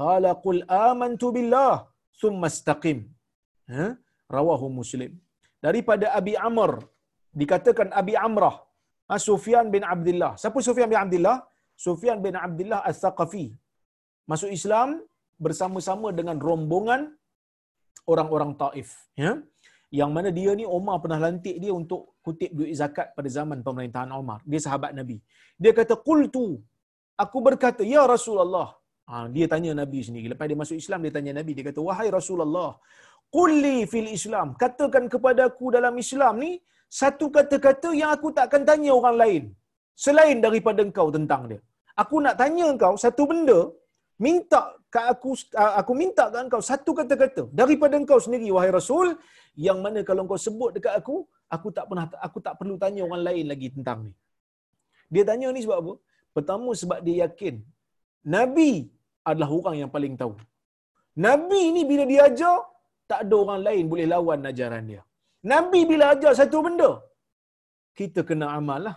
[0.00, 1.72] Qala qul amantu billah
[2.20, 2.98] thumma istaqim.
[3.76, 3.86] Ha?
[4.36, 5.12] Rawahu Muslim.
[5.66, 6.70] Daripada Abi Amr
[7.40, 8.56] dikatakan Abi Amrah,
[9.08, 10.32] ha, Sufyan bin Abdullah.
[10.42, 11.36] Siapa Sufyan bin Abdullah?
[11.84, 13.46] Sufyan bin Abdullah Al-Thaqafi
[14.30, 14.88] masuk Islam
[15.44, 17.00] bersama-sama dengan rombongan
[18.12, 18.90] orang-orang Taif
[19.22, 19.32] ya
[19.98, 24.10] yang mana dia ni Umar pernah lantik dia untuk kutip duit zakat pada zaman pemerintahan
[24.22, 25.16] Umar dia sahabat Nabi
[25.62, 26.46] dia kata qultu
[27.24, 28.68] aku berkata ya Rasulullah
[29.10, 30.26] Ha, dia tanya Nabi sendiri.
[30.32, 31.52] Lepas dia masuk Islam, dia tanya Nabi.
[31.56, 32.70] Dia kata, Wahai Rasulullah,
[33.36, 34.48] Qulli fil Islam.
[34.62, 36.52] Katakan kepada aku dalam Islam ni,
[37.00, 39.42] satu kata-kata yang aku tak akan tanya orang lain.
[40.04, 41.60] Selain daripada engkau tentang dia.
[42.02, 43.60] Aku nak tanya engkau satu benda,
[44.24, 44.62] minta
[44.94, 45.30] ke aku
[45.80, 49.08] aku minta ke engkau satu kata-kata daripada engkau sendiri wahai rasul
[49.66, 51.16] yang mana kalau engkau sebut dekat aku
[51.54, 54.12] aku tak pernah aku tak perlu tanya orang lain lagi tentang ni.
[55.14, 55.94] Dia tanya ni sebab apa?
[56.36, 57.54] Pertama sebab dia yakin
[58.36, 58.70] nabi
[59.28, 60.34] adalah orang yang paling tahu.
[61.26, 62.58] Nabi ni bila dia ajar
[63.10, 65.02] tak ada orang lain boleh lawan ajaran dia.
[65.52, 66.90] Nabi bila ajar satu benda
[67.98, 68.96] kita kena amal lah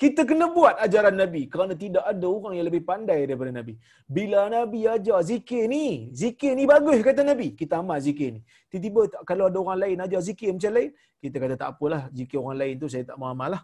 [0.00, 3.74] kita kena buat ajaran Nabi kerana tidak ada orang yang lebih pandai daripada Nabi.
[4.16, 8.40] Bila Nabi ajar zikir ni, zikir ni bagus kata Nabi, kita amal zikir ni.
[8.72, 10.90] Tiba-tiba kalau ada orang lain ajar zikir macam lain,
[11.20, 13.62] kita kata tak apalah, zikir orang lain tu saya tak mau amal lah.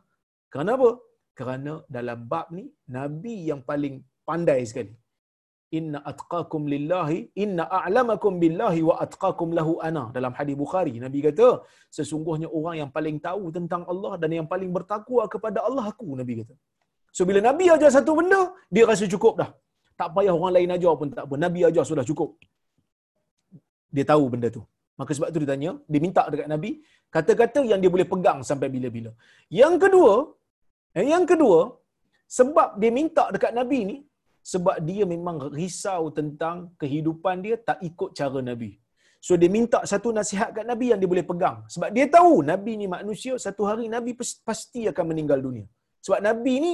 [0.52, 0.90] Kerana apa?
[1.38, 4.92] Kerana dalam bab ni, Nabi yang paling pandai sekali
[5.78, 10.04] inna atqakum lillahi inna a'lamakum billahi wa atqakum lahu ana.
[10.16, 11.48] Dalam hadis bukhari nabi kata
[11.96, 16.34] sesungguhnya orang yang paling tahu tentang Allah dan yang paling bertakwa kepada Allah aku nabi
[16.40, 16.54] kata.
[17.16, 18.40] So bila nabi ajar satu benda
[18.74, 19.50] dia rasa cukup dah.
[20.00, 21.34] Tak payah orang lain ajar pun tak apa.
[21.44, 22.30] Nabi ajar sudah cukup.
[23.96, 24.62] Dia tahu benda tu.
[25.00, 26.70] Maka sebab tu dia tanya dia minta dekat nabi
[27.14, 29.10] kata-kata yang dia boleh pegang sampai bila-bila.
[29.60, 30.12] Yang kedua
[30.96, 31.58] eh, yang kedua
[32.38, 33.96] sebab dia minta dekat nabi ni
[34.52, 38.72] sebab dia memang risau tentang kehidupan dia tak ikut cara Nabi.
[39.26, 41.56] So dia minta satu nasihat kat Nabi yang dia boleh pegang.
[41.74, 44.12] Sebab dia tahu Nabi ni manusia, satu hari Nabi
[44.48, 45.66] pasti akan meninggal dunia.
[46.06, 46.72] Sebab Nabi ni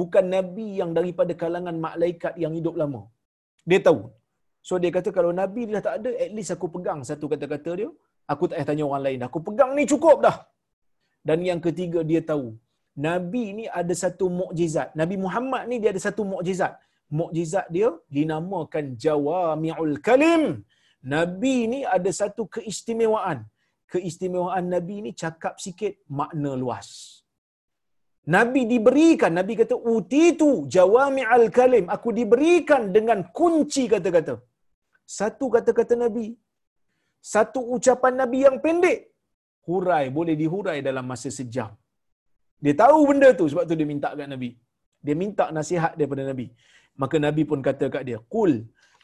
[0.00, 3.02] bukan Nabi yang daripada kalangan malaikat yang hidup lama.
[3.70, 4.00] Dia tahu.
[4.68, 7.72] So dia kata kalau Nabi dia dah tak ada, at least aku pegang satu kata-kata
[7.80, 7.90] dia.
[8.32, 9.20] Aku tak payah tanya orang lain.
[9.28, 10.36] Aku pegang ni cukup dah.
[11.28, 12.46] Dan yang ketiga dia tahu.
[13.08, 14.88] Nabi ni ada satu mukjizat.
[15.00, 16.72] Nabi Muhammad ni dia ada satu mukjizat
[17.18, 20.44] mukjizat dia dinamakan Jawami'ul Kalim.
[21.14, 23.38] Nabi ni ada satu keistimewaan.
[23.92, 26.88] Keistimewaan Nabi ni cakap sikit makna luas.
[28.34, 31.86] Nabi diberikan, Nabi kata, utitu jawami'al kalim.
[31.94, 34.34] Aku diberikan dengan kunci kata-kata.
[35.18, 36.26] Satu kata-kata Nabi.
[37.34, 38.98] Satu ucapan Nabi yang pendek.
[39.66, 41.70] Hurai, boleh dihurai dalam masa sejam.
[42.64, 44.50] Dia tahu benda tu sebab tu dia minta kat Nabi.
[45.06, 46.46] Dia minta nasihat daripada Nabi.
[47.00, 48.52] Maka Nabi pun kata kat dia, "Qul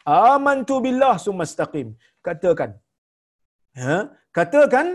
[0.05, 1.89] amantu billah sumastaqim."
[2.27, 2.71] Katakan.
[3.81, 3.97] Ha?
[4.39, 4.87] Katakan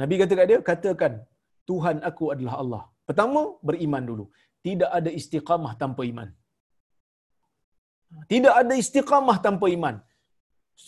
[0.00, 1.12] Nabi kata kat dia, katakan
[1.70, 2.82] Tuhan aku adalah Allah.
[3.08, 4.24] Pertama, beriman dulu.
[4.66, 6.28] Tidak ada istiqamah tanpa iman.
[8.32, 9.96] Tidak ada istiqamah tanpa iman.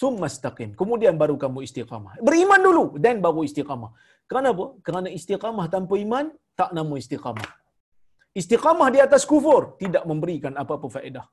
[0.00, 0.70] Sumastaqim.
[0.80, 2.12] Kemudian baru kamu istiqamah.
[2.28, 3.90] Beriman dulu dan baru istiqamah.
[4.30, 4.64] Kenapa?
[4.86, 6.26] Kerana istiqamah tanpa iman
[6.58, 7.63] tak nama istiqamah
[8.40, 11.26] istiqamah di atas kufur tidak memberikan apa-apa faedah.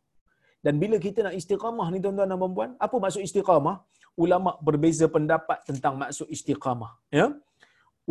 [0.66, 3.76] Dan bila kita nak istiqamah ni tuan-tuan dan puan apa maksud istiqamah?
[4.24, 7.28] Ulama berbeza pendapat tentang maksud istiqamah, ya.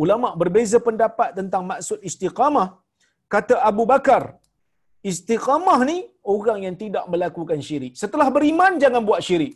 [0.03, 2.67] Ulama berbeza pendapat tentang maksud istiqamah.
[3.33, 4.23] Kata Abu Bakar,
[5.09, 5.97] istiqamah ni
[6.33, 7.93] orang yang tidak melakukan syirik.
[8.03, 9.53] Setelah beriman jangan buat syirik.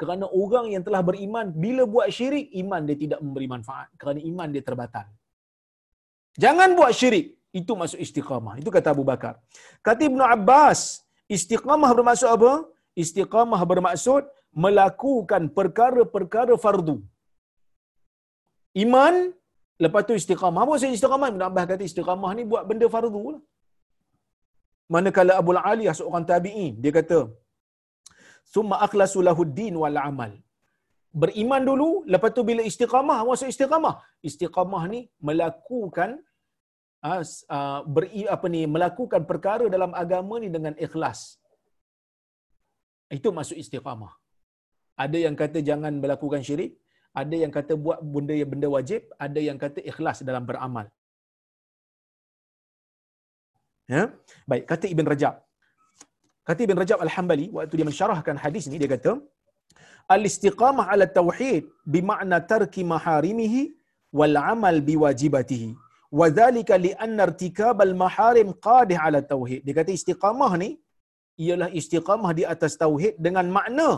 [0.00, 4.48] Kerana orang yang telah beriman bila buat syirik iman dia tidak memberi manfaat kerana iman
[4.54, 5.06] dia terbatal.
[6.44, 7.26] Jangan buat syirik.
[7.60, 8.54] Itu maksud istiqamah.
[8.60, 9.34] Itu kata Abu Bakar.
[9.86, 10.80] Kata Ibn Abbas,
[11.36, 12.52] istiqamah bermaksud apa?
[13.02, 14.22] Istiqamah bermaksud
[14.64, 16.96] melakukan perkara-perkara fardu.
[18.84, 19.14] Iman,
[19.84, 20.60] lepas tu istiqamah.
[20.64, 21.28] Apa maksud istiqamah?
[21.34, 23.42] Ibn Abbas kata istiqamah ni buat benda fardu lah.
[24.94, 27.20] Manakala Abu Aliyah seorang tabi'in, dia kata,
[28.54, 30.32] Summa akhlasu lahuddin wal amal.
[31.22, 33.94] Beriman dulu, lepas tu bila istiqamah, maksud istiqamah?
[34.28, 36.10] Istiqamah ni melakukan
[37.02, 41.20] uh, beri apa ni melakukan perkara dalam agama ni dengan ikhlas.
[43.16, 44.12] Itu maksud istiqamah.
[45.04, 46.72] Ada yang kata jangan melakukan syirik,
[47.12, 50.86] ada yang kata buat benda yang benda wajib, ada yang kata ikhlas dalam beramal.
[53.90, 54.02] Ya?
[54.48, 55.34] Baik, kata Ibn Rajab.
[56.48, 59.12] Kata Ibn Rajab Al-Hambali waktu dia mensyarahkan hadis ni dia kata
[60.14, 63.60] al-istiqamah ala tauhid bimakna tarki maharimihi
[64.18, 65.70] wal amal biwajibatihi
[66.20, 69.60] Wadhalika li'anna irtikab al-maharim qadih ala tauhid.
[69.66, 70.70] Dia kata istiqamah ni
[71.44, 73.88] ialah istiqamah di atas tauhid dengan makna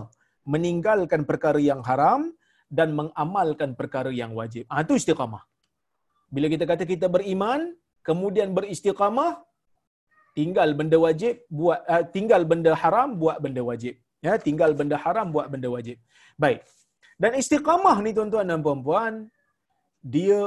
[0.52, 2.30] meninggalkan perkara yang haram
[2.78, 4.64] dan mengamalkan perkara yang wajib.
[4.72, 5.42] Ah itu istiqamah.
[6.34, 7.60] Bila kita kata kita beriman,
[8.08, 9.32] kemudian beristiqamah,
[10.38, 13.94] tinggal benda wajib, buat uh, tinggal benda haram, buat benda wajib.
[14.26, 15.96] Ya, tinggal benda haram, buat benda wajib.
[16.42, 16.60] Baik.
[17.22, 19.28] Dan istiqamah ni tuan-tuan dan puan-puan,
[20.14, 20.40] dia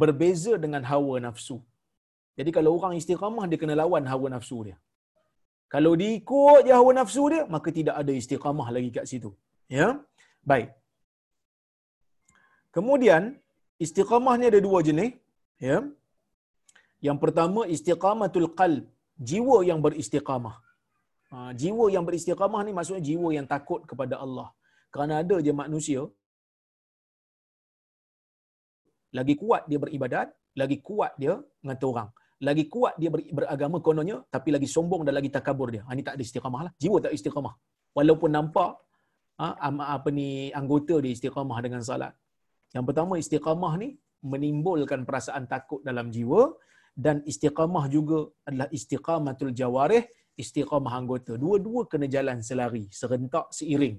[0.00, 1.58] berbeza dengan hawa nafsu.
[2.38, 4.76] Jadi kalau orang istiqamah dia kena lawan hawa nafsu dia.
[5.74, 9.30] Kalau diikut je hawa nafsu dia, maka tidak ada istiqamah lagi kat situ.
[9.78, 9.88] Ya.
[10.50, 10.68] Baik.
[12.76, 13.22] Kemudian
[13.84, 15.12] istiqamah ni ada dua jenis,
[15.68, 15.78] ya.
[17.06, 18.84] Yang pertama istiqamatul qalb,
[19.30, 20.56] jiwa yang beristiqamah.
[21.30, 24.48] Ha, jiwa yang beristiqamah ni maksudnya jiwa yang takut kepada Allah.
[24.92, 26.02] Kerana ada je manusia
[29.16, 30.28] lagi kuat dia beribadat,
[30.60, 31.34] lagi kuat dia
[31.64, 32.10] ngata orang.
[32.38, 35.82] Lagi kuat dia ber, beragama kononnya tapi lagi sombong dan lagi takabur dia.
[35.86, 36.72] Ha, ini tak ada istiqamah lah.
[36.82, 37.54] Jiwa tak istiqamah.
[37.98, 38.70] Walaupun nampak
[39.42, 39.46] ha,
[39.96, 40.28] apa ni
[40.60, 42.14] anggota dia istiqamah dengan salat.
[42.74, 43.88] Yang pertama istiqamah ni
[44.22, 46.54] menimbulkan perasaan takut dalam jiwa
[47.06, 50.04] dan istiqamah juga adalah istiqamatul jawarih,
[50.42, 51.32] istiqamah anggota.
[51.44, 53.96] Dua-dua kena jalan selari, serentak, seiring.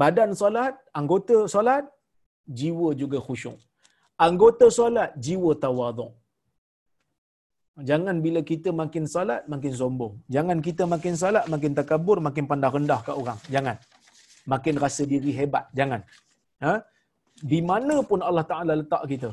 [0.00, 1.84] Badan solat, anggota solat,
[2.60, 3.56] jiwa juga khusyuk.
[4.26, 6.12] Anggota solat, jiwa tawaduk.
[7.88, 10.14] Jangan bila kita makin salat, makin sombong.
[10.26, 13.38] Jangan kita makin salat, makin takabur, makin pandang rendah kat orang.
[13.54, 13.76] Jangan.
[14.52, 15.70] Makin rasa diri hebat.
[15.78, 16.02] Jangan.
[16.64, 16.82] Ha?
[17.38, 19.30] Di mana pun Allah Ta'ala letak kita,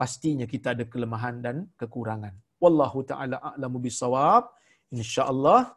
[0.00, 2.32] pastinya kita ada kelemahan dan kekurangan.
[2.56, 4.48] Wallahu Ta'ala a'lamu bisawab.
[4.88, 5.76] InsyaAllah,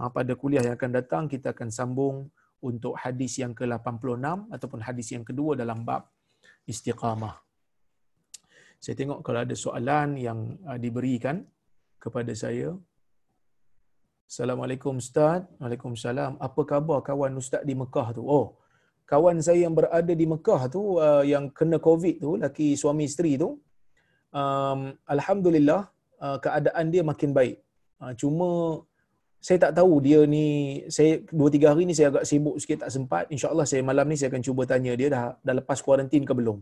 [0.00, 2.32] ha, pada kuliah yang akan datang, kita akan sambung
[2.64, 6.10] untuk hadis yang ke-86 ataupun hadis yang kedua dalam bab
[6.66, 7.34] istiqamah.
[8.78, 10.38] Saya tengok kalau ada soalan yang
[10.68, 11.42] uh, diberikan
[11.98, 12.74] kepada saya.
[14.28, 15.42] Assalamualaikum Ustaz.
[15.58, 16.38] Waalaikumsalam.
[16.38, 18.22] Apa khabar kawan Ustaz di Mekah tu?
[18.22, 18.46] Oh,
[19.08, 23.34] kawan saya yang berada di Mekah tu uh, yang kena COVID tu, laki suami isteri
[23.42, 23.58] tu,
[24.30, 24.80] um,
[25.14, 25.82] Alhamdulillah
[26.20, 27.56] uh, keadaan dia makin baik.
[27.98, 28.48] Uh, cuma
[29.38, 30.46] saya tak tahu dia ni
[30.90, 33.24] saya dua tiga hari ni saya agak sibuk sikit tak sempat.
[33.30, 36.58] Insyaallah saya malam ni saya akan cuba tanya dia dah dah lepas kuarantin ke belum.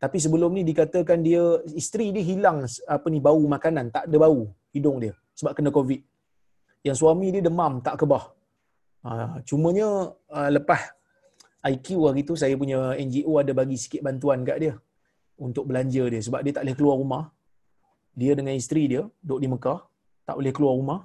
[0.00, 3.92] Tapi sebelum ni dikatakan dia isteri dia hilang apa ni bau makanan.
[3.92, 6.00] Tak ada bau hidung dia sebab kena covid.
[6.88, 8.24] Yang suami dia demam tak kebah.
[9.06, 9.88] Ha, cumanya
[10.32, 10.82] uh, lepas
[11.68, 14.74] IQ hari tu saya punya NGO ada bagi sikit bantuan kat dia
[15.36, 17.24] untuk belanja dia sebab dia tak boleh keluar rumah.
[18.16, 19.80] Dia dengan isteri dia duduk di Mekah
[20.24, 21.00] tak boleh keluar rumah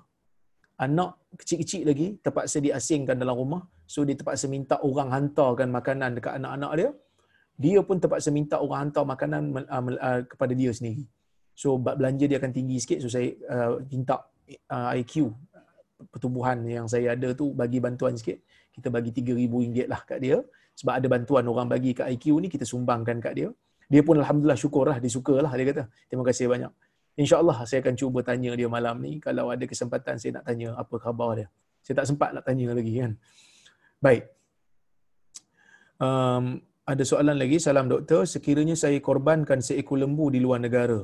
[0.81, 3.61] anak kecil-kecil lagi terpaksa diasingkan dalam rumah.
[3.85, 6.89] So dia terpaksa minta orang hantarkan makanan dekat anak-anak dia.
[7.61, 11.05] Dia pun terpaksa minta orang hantar makanan uh, uh, kepada dia sendiri.
[11.53, 13.05] So belanja dia akan tinggi sikit.
[13.05, 14.25] So saya uh, minta
[14.73, 15.29] uh, IQ
[16.09, 18.41] pertumbuhan yang saya ada tu bagi bantuan sikit.
[18.73, 20.41] Kita bagi RM3,000 lah kat dia.
[20.79, 23.49] Sebab ada bantuan orang bagi kat IQ ni kita sumbangkan kat dia.
[23.91, 25.83] Dia pun Alhamdulillah syukur lah dia suka lah dia kata.
[26.09, 26.71] Terima kasih banyak
[27.21, 29.11] InsyaAllah saya akan cuba tanya dia malam ni.
[29.25, 31.47] Kalau ada kesempatan saya nak tanya apa khabar dia.
[31.85, 33.13] Saya tak sempat nak tanya lagi kan.
[34.05, 34.23] Baik.
[36.07, 36.45] Um,
[36.91, 37.57] ada soalan lagi.
[37.67, 38.21] Salam doktor.
[38.33, 41.01] Sekiranya saya korbankan seekor lembu di luar negara.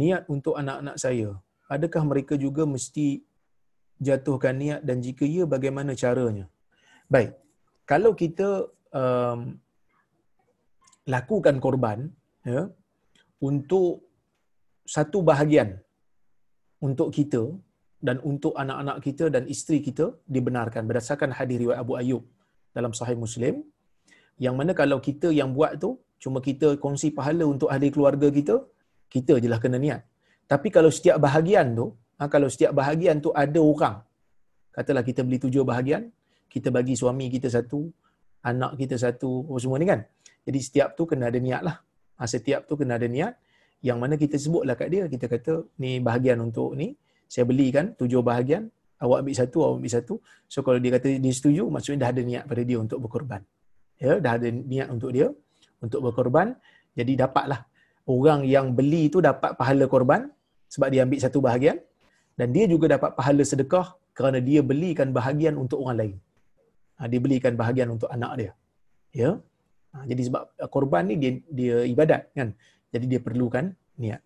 [0.00, 1.28] Niat untuk anak-anak saya.
[1.74, 3.24] Adakah mereka juga mesti
[4.06, 6.46] jatuhkan niat dan jika ya bagaimana caranya?
[7.08, 7.32] Baik.
[7.90, 8.48] Kalau kita
[8.92, 9.40] um,
[11.14, 11.98] lakukan korban
[12.46, 12.68] ya,
[13.48, 14.11] untuk
[14.96, 15.78] satu bahagian
[16.82, 17.42] untuk kita
[18.02, 22.22] dan untuk anak-anak kita dan isteri kita dibenarkan berdasarkan hadis riwayat Abu Ayyub
[22.76, 23.62] dalam sahih Muslim.
[24.44, 25.90] Yang mana kalau kita yang buat tu
[26.22, 28.56] cuma kita kongsi pahala untuk ahli keluarga kita
[29.14, 30.02] kita jelah kena niat.
[30.50, 31.86] Tapi kalau setiap bahagian tu
[32.18, 33.96] ha, kalau setiap bahagian tu ada orang
[34.74, 36.02] katalah kita beli tujuh bahagian
[36.52, 37.80] kita bagi suami kita satu
[38.50, 40.02] anak kita satu oh semua ni kan?
[40.42, 41.76] Jadi setiap tu kena ada niat lah.
[42.18, 43.32] Ha, setiap tu kena ada niat
[43.82, 46.94] yang mana kita sebutlah kat dia kita kata ni bahagian untuk ni
[47.26, 48.70] saya belikan tujuh bahagian
[49.02, 50.14] awak ambil satu awak ambil satu.
[50.46, 53.42] So kalau dia kata dia setuju maksudnya dah ada niat pada dia untuk berkorban.
[53.98, 55.26] Ya dah ada niat untuk dia
[55.82, 56.54] untuk berkorban
[56.94, 57.60] jadi dapatlah.
[58.06, 60.30] Orang yang beli tu dapat pahala korban
[60.70, 61.78] sebab dia ambil satu bahagian
[62.38, 66.16] dan dia juga dapat pahala sedekah kerana dia belikan bahagian untuk orang lain.
[66.98, 68.52] Ha, dia belikan bahagian untuk anak dia.
[69.22, 69.30] Ya?
[69.92, 70.42] Ha, jadi sebab
[70.74, 72.48] korban ni dia dia ibadat kan
[72.92, 74.20] jadi dia perlukan niat.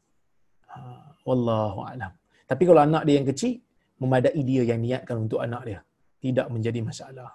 [0.75, 0.79] Ha,
[1.23, 2.11] wallahu alam.
[2.51, 3.63] Tapi kalau anak dia yang kecil,
[4.03, 5.81] memadai dia yang niatkan untuk anak dia.
[6.19, 7.31] Tidak menjadi masalah.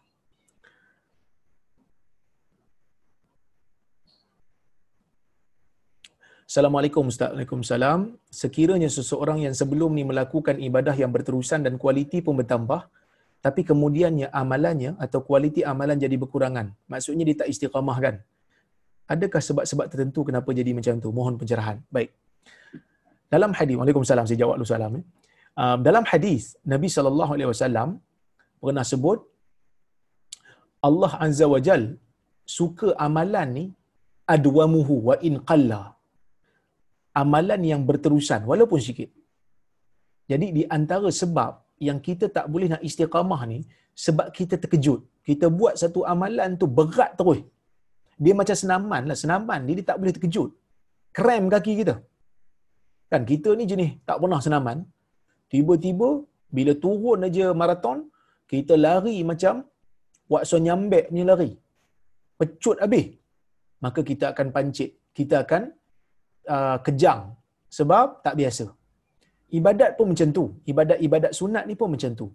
[6.52, 7.32] Assalamualaikum Ustaz.
[7.32, 8.12] Waalaikumsalam.
[8.28, 12.92] Sekiranya seseorang yang sebelum ni melakukan ibadah yang berterusan dan kualiti pun bertambah,
[13.40, 16.76] tapi kemudiannya amalannya atau kualiti amalan jadi berkurangan.
[16.92, 18.16] Maksudnya dia tak istiqamah kan?
[19.14, 21.10] Adakah sebab-sebab tertentu kenapa jadi macam tu?
[21.18, 21.78] Mohon pencerahan.
[21.96, 22.12] Baik.
[23.34, 24.94] Dalam hadis, Waalaikumsalam, saya jawab dulu salam.
[25.00, 25.06] Eh.
[25.62, 26.44] Um, dalam hadis,
[26.74, 27.90] Nabi SAW
[28.64, 29.20] pernah sebut,
[30.88, 31.84] Allah Azza wa Jal
[32.58, 33.66] suka amalan ni
[34.36, 35.82] adwamuhu wa in qalla.
[37.22, 39.10] Amalan yang berterusan, walaupun sikit.
[40.32, 41.52] Jadi di antara sebab
[41.88, 43.60] yang kita tak boleh nak istiqamah ni
[44.06, 45.02] sebab kita terkejut.
[45.30, 47.42] Kita buat satu amalan tu berat terus.
[48.24, 49.18] Dia macam senaman lah.
[49.24, 50.50] Senaman dia, dia tak boleh terkejut.
[51.18, 51.96] Krem kaki kita.
[53.12, 54.78] Kan kita ni jenis tak pernah senaman.
[55.52, 56.10] Tiba-tiba
[56.58, 57.98] bila turun aja maraton,
[58.52, 59.56] kita lari macam
[60.34, 61.52] wakso nyambek ni lari.
[62.40, 63.08] Pecut habis.
[63.84, 64.92] Maka kita akan pancit.
[65.18, 65.64] Kita akan
[66.56, 67.22] uh, kejang.
[67.78, 68.66] Sebab tak biasa.
[69.60, 70.46] Ibadat pun macam tu.
[70.72, 72.28] Ibadat-ibadat sunat ni pun macam tu.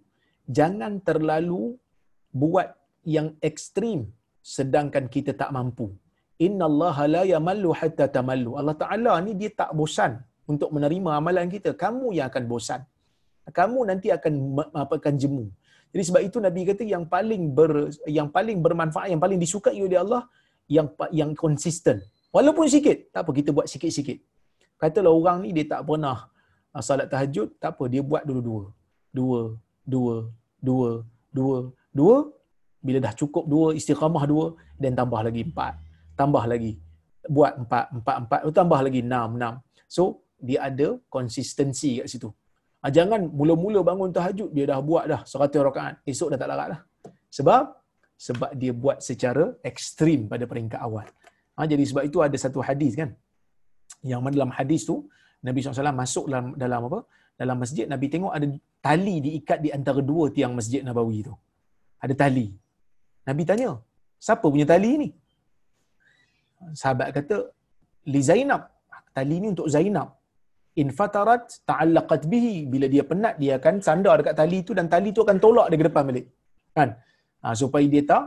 [0.57, 1.63] Jangan terlalu
[2.41, 2.69] buat
[3.15, 3.99] yang ekstrim
[4.55, 5.87] sedangkan kita tak mampu.
[6.45, 8.51] Inna Allah la yamallu hatta tamallu.
[8.59, 10.11] Allah Ta'ala ni dia tak bosan
[10.51, 11.69] untuk menerima amalan kita.
[11.83, 12.81] Kamu yang akan bosan.
[13.59, 14.33] Kamu nanti akan
[14.97, 15.45] akan jemu.
[15.91, 17.71] Jadi sebab itu Nabi kata yang paling ber,
[18.17, 20.23] yang paling bermanfaat, yang paling disukai oleh Allah
[20.75, 20.87] yang
[21.19, 21.97] yang konsisten.
[22.35, 24.19] Walaupun sikit, tak apa kita buat sikit-sikit.
[24.77, 26.17] Katalah orang ni dia tak pernah
[26.75, 28.63] uh, salat tahajud, tak apa dia buat dulu-dua.
[29.17, 29.41] Dua,
[29.93, 30.15] dua,
[30.67, 30.89] dua,
[31.33, 31.57] dua,
[31.99, 32.17] dua.
[32.87, 34.45] Bila dah cukup dua, istiqamah dua,
[34.83, 35.73] dan tambah lagi empat.
[36.19, 36.71] Tambah lagi.
[37.35, 38.39] Buat empat, empat, empat.
[38.59, 39.53] Tambah lagi enam, enam.
[39.95, 40.03] So,
[40.47, 42.29] dia ada konsistensi kat situ.
[42.81, 45.93] Ha, jangan mula-mula bangun tahajud, dia dah buat dah seratus rakaat.
[46.11, 46.79] Esok dah tak larat lah.
[47.37, 47.63] Sebab?
[48.27, 51.07] Sebab dia buat secara ekstrim pada peringkat awal.
[51.57, 53.09] Ha, jadi sebab itu ada satu hadis kan.
[54.05, 54.95] Yang mana dalam hadis tu,
[55.47, 56.99] Nabi SAW masuk dalam, dalam apa?
[57.37, 58.45] Dalam masjid, Nabi tengok ada
[58.81, 61.33] tali diikat di antara dua tiang masjid Nabawi tu.
[62.01, 62.47] Ada tali.
[63.27, 63.69] Nabi tanya,
[64.25, 65.09] siapa punya tali ni?
[66.81, 67.37] Sahabat kata,
[68.13, 68.61] li Zainab.
[69.17, 70.09] Tali ni untuk Zainab.
[70.81, 72.55] In fatarat ta'allaqat bihi.
[72.73, 75.79] Bila dia penat, dia akan sandar dekat tali tu dan tali tu akan tolak dia
[75.81, 76.25] ke depan balik.
[76.77, 76.89] Kan?
[77.43, 78.23] Ha, supaya dia tak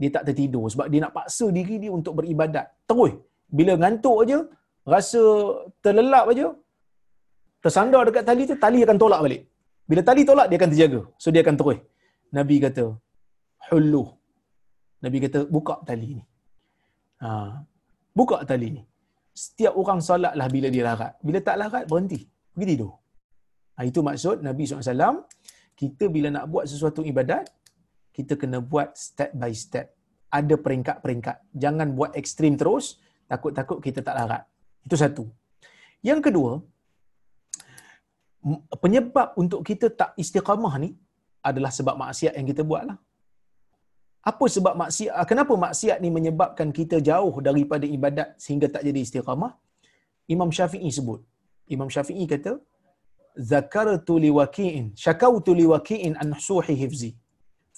[0.00, 2.66] dia tak tertidur sebab dia nak paksa diri dia untuk beribadat.
[2.88, 3.12] Terus
[3.56, 4.38] bila ngantuk aja,
[4.94, 5.22] rasa
[5.84, 6.46] terlelap aja,
[7.64, 9.42] tersandar dekat tali tu, tali akan tolak balik.
[9.90, 11.00] Bila tali tolak, dia akan terjaga.
[11.22, 11.78] So dia akan terus.
[12.36, 12.84] Nabi kata,
[13.70, 14.04] hullu.
[15.06, 16.24] Nabi kata, buka tali ni.
[17.22, 17.30] Ha,
[18.18, 18.82] buka tali ni.
[19.42, 21.12] Setiap orang solat lah bila dia larat.
[21.26, 22.20] Bila tak larat, berhenti.
[22.52, 22.92] Pergi tidur.
[23.76, 25.22] Ha, itu maksud Nabi SAW,
[25.80, 27.44] kita bila nak buat sesuatu ibadat,
[28.16, 29.86] kita kena buat step by step.
[30.38, 31.36] Ada peringkat-peringkat.
[31.64, 32.98] Jangan buat ekstrim terus,
[33.30, 34.42] takut-takut kita tak larat.
[34.86, 35.24] Itu satu.
[36.08, 36.52] Yang kedua,
[38.82, 40.90] penyebab untuk kita tak istiqamah ni
[41.48, 42.98] adalah sebab maksiat yang kita buat lah.
[44.30, 45.14] Apa sebab maksiat?
[45.30, 49.52] Kenapa maksiat ni menyebabkan kita jauh daripada ibadat sehingga tak jadi istiqamah?
[50.34, 51.20] Imam Syafi'i sebut.
[51.74, 52.52] Imam Syafi'i kata,
[53.50, 57.10] Zakartu liwaki'in, syakautu liwaki'in an suhi hifzi,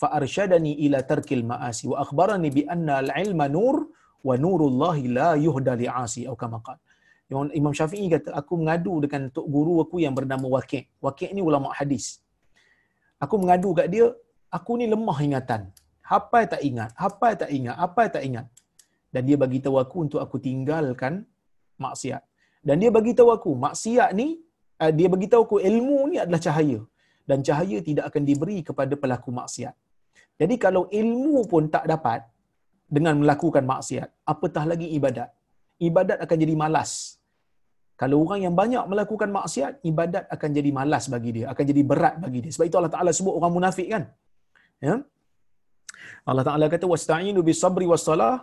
[0.00, 3.76] fa arsyadani ila tarkil ma'asi, wa akhbarani bi anna al-ilma nur,
[4.28, 6.80] wa nurullahi la yuhda li'asi, atau kama qala.
[7.60, 10.84] Imam Syafi'i kata, aku mengadu dengan tok guru aku yang bernama Waqi'.
[11.06, 12.06] Waqi' ni ulama hadis.
[13.24, 14.06] Aku mengadu kat dia,
[14.48, 15.62] aku ni lemah ingatan.
[16.16, 18.46] Apa tak ingat, apa tak ingat, apa tak ingat.
[19.14, 21.24] Dan dia bagi tahu aku untuk aku tinggalkan
[21.84, 22.22] maksiat.
[22.68, 24.28] Dan dia bagi tahu aku, maksiat ni,
[24.82, 26.80] uh, dia bagi tahu aku ilmu ni adalah cahaya.
[27.28, 29.74] Dan cahaya tidak akan diberi kepada pelaku maksiat.
[30.40, 32.24] Jadi kalau ilmu pun tak dapat
[32.96, 35.28] dengan melakukan maksiat, apatah lagi ibadat.
[35.88, 37.20] Ibadat akan jadi malas.
[38.00, 42.14] Kalau orang yang banyak melakukan maksiat, ibadat akan jadi malas bagi dia, akan jadi berat
[42.24, 42.50] bagi dia.
[42.54, 44.04] Sebab itu Allah Taala sebut orang munafik kan.
[44.78, 44.94] Ya.
[46.28, 48.34] Allah Taala kata wasta'inu bis sabri was salah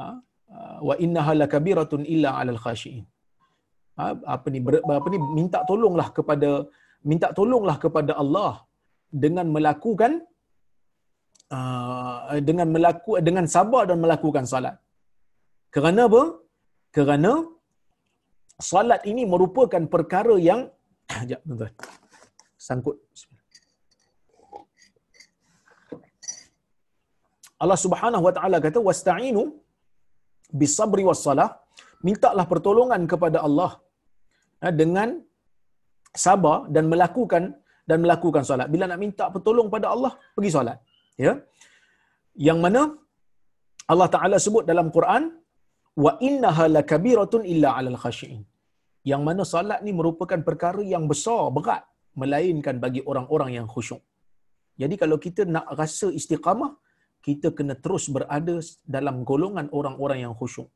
[0.00, 0.08] ha?
[0.88, 3.04] wa innaha lakabiratun illa 'alal khashiin.
[3.98, 4.04] Ha?
[4.34, 6.50] apa ni ber, apa ni minta tolonglah kepada
[7.10, 8.52] minta tolonglah kepada Allah
[9.24, 10.12] dengan melakukan
[11.56, 14.76] uh, dengan melaku dengan sabar dan melakukan salat.
[15.74, 16.22] Kerana apa?
[16.96, 17.32] Kerana
[18.70, 20.60] salat ini merupakan perkara yang
[21.30, 21.74] jap tuan-tuan.
[22.66, 22.96] Sangkut.
[27.62, 29.42] Allah Subhanahu wa taala kata wasta'inu
[30.60, 31.48] bisabri wassalah
[32.06, 33.70] mintalah pertolongan kepada Allah
[34.62, 35.08] ha, dengan
[36.24, 37.42] sabar dan melakukan
[37.90, 38.68] dan melakukan solat.
[38.74, 40.78] Bila nak minta pertolong pada Allah, pergi solat.
[41.24, 41.32] Ya.
[42.48, 42.80] Yang mana
[43.92, 45.22] Allah Taala sebut dalam Quran
[46.04, 48.42] wa innaha lakabiratun illa 'alal khashiin.
[49.10, 51.82] Yang mana solat ni merupakan perkara yang besar, berat
[52.20, 54.02] melainkan bagi orang-orang yang khusyuk.
[54.82, 56.70] Jadi kalau kita nak rasa istiqamah,
[57.26, 58.56] kita kena terus berada
[58.94, 60.68] dalam golongan orang-orang yang khusyuk.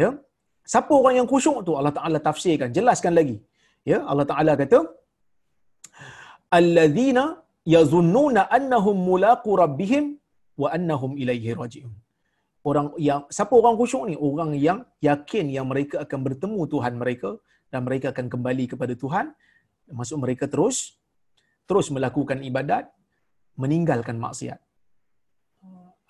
[0.00, 0.08] Ya.
[0.72, 1.72] Siapa orang yang khusyuk tu?
[1.78, 3.36] Allah Taala tafsirkan, jelaskan lagi.
[3.90, 4.78] Ya, Allah Taala kata
[6.58, 7.24] alladzina
[7.74, 10.04] yazunnuna annahum mulaqu rabbihim
[10.62, 11.94] wa annahum ilaihi raji'un.
[12.70, 14.14] Orang yang siapa orang khusyuk ni?
[14.28, 14.78] Orang yang
[15.08, 17.30] yakin yang mereka akan bertemu Tuhan mereka
[17.74, 19.26] dan mereka akan kembali kepada Tuhan
[19.90, 20.96] Maksud mereka terus
[21.66, 22.90] terus melakukan ibadat,
[23.58, 24.58] meninggalkan maksiat.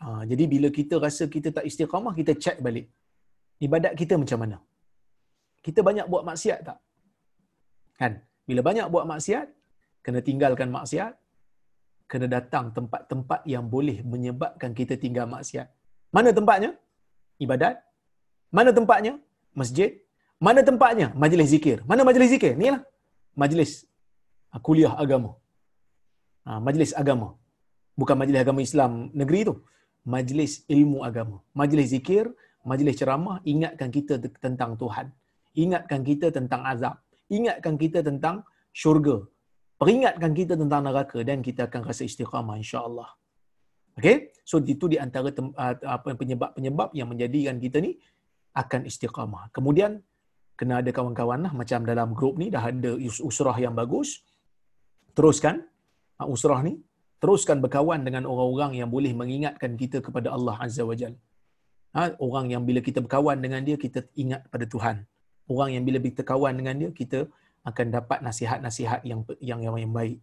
[0.03, 2.87] Ha, jadi bila kita rasa kita tak istiqamah, kita check balik.
[3.66, 4.57] Ibadat kita macam mana?
[5.66, 6.79] Kita banyak buat maksiat tak?
[8.01, 8.12] Kan?
[8.49, 9.47] Bila banyak buat maksiat,
[10.05, 11.12] kena tinggalkan maksiat,
[12.11, 15.69] kena datang tempat-tempat yang boleh menyebabkan kita tinggal maksiat.
[16.16, 16.70] Mana tempatnya?
[17.45, 17.77] Ibadat.
[18.57, 19.15] Mana tempatnya?
[19.61, 19.91] Masjid.
[20.47, 21.07] Mana tempatnya?
[21.23, 21.79] Majlis zikir.
[21.91, 22.53] Mana majlis zikir?
[22.62, 22.83] Ni lah.
[23.43, 23.70] Majlis
[24.53, 25.31] ah, kuliah agama.
[26.47, 27.29] Ha, majlis agama.
[28.01, 29.55] Bukan majlis agama Islam negeri tu.
[30.03, 31.39] Majlis ilmu agama.
[31.55, 32.27] Majlis zikir,
[32.66, 35.07] majlis ceramah, ingatkan kita tentang Tuhan.
[35.55, 36.97] Ingatkan kita tentang azab.
[37.31, 38.43] Ingatkan kita tentang
[38.74, 39.23] syurga.
[39.79, 43.09] Peringatkan kita tentang neraka dan kita akan rasa istiqamah insya-Allah.
[43.99, 44.33] Okey?
[44.43, 45.29] So itu di antara
[45.97, 47.99] apa penyebab-penyebab yang menjadikan kita ni
[48.57, 49.51] akan istiqamah.
[49.53, 50.01] Kemudian
[50.57, 52.95] kena ada kawan-kawan lah macam dalam grup ni dah ada
[53.29, 54.23] usrah yang bagus.
[55.12, 55.66] Teruskan
[56.23, 56.81] uh, usrah ni,
[57.23, 61.19] teruskan berkawan dengan orang-orang yang boleh mengingatkan kita kepada Allah Azza wa Jalla.
[61.94, 65.07] Ha, orang yang bila kita berkawan dengan dia kita ingat pada Tuhan.
[65.47, 67.31] Orang yang bila kita kawan dengan dia kita
[67.62, 70.19] akan dapat nasihat-nasihat yang yang yang, yang baik.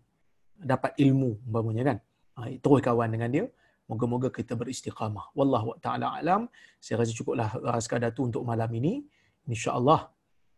[0.60, 1.98] Dapat ilmu umpamanya kan.
[2.36, 3.46] Ha, terus kawan dengan dia.
[3.88, 5.32] Moga-moga kita beristiqamah.
[5.40, 6.52] Wallahu taala alam.
[6.84, 7.50] Saya rasa cukuplah
[7.80, 9.08] sekadar tu untuk malam ini.
[9.48, 10.12] Insya-Allah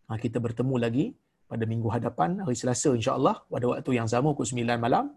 [0.10, 1.06] ha, kita bertemu lagi
[1.46, 5.14] pada minggu hadapan hari Selasa insya-Allah pada waktu yang sama pukul 9 malam.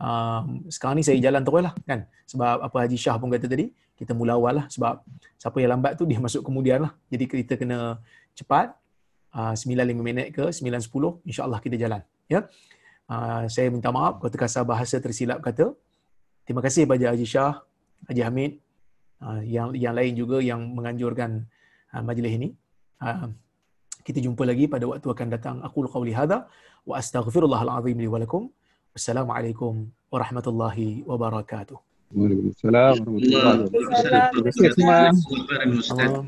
[0.00, 2.08] Um, sekarang ni saya jalan terus lah kan?
[2.24, 3.68] Sebab apa Haji Shah pun kata tadi
[4.00, 4.66] kita mula awal lah.
[4.72, 5.04] Sebab
[5.36, 6.92] siapa yang lambat tu dia masuk kemudian lah.
[7.12, 8.00] Jadi kita kena
[8.32, 8.72] cepat
[9.36, 12.00] uh, 9.5 minit ke 9.10 insyaAllah kita jalan
[12.32, 12.48] ya?
[13.10, 15.76] Uh, saya minta maaf kalau terkasar bahasa tersilap kata.
[16.48, 17.60] Terima kasih kepada Haji Shah
[18.08, 18.52] Haji Hamid
[19.20, 21.44] uh, yang yang lain juga yang menganjurkan
[21.92, 22.48] uh, majlis ini.
[23.04, 23.28] Uh,
[24.00, 25.56] kita jumpa lagi pada waktu akan datang.
[25.60, 26.48] Aku qauli hadza
[26.88, 28.08] wa astaghfirullahal azim li
[28.94, 31.78] wassalamualaikum warahmatullahi wabarakatuh
[32.10, 34.34] Waalaikumsalam warahmatullahi wabarakatuh.
[34.34, 34.98] Terima kasih semua.
[35.78, 36.26] Assalamualaikum.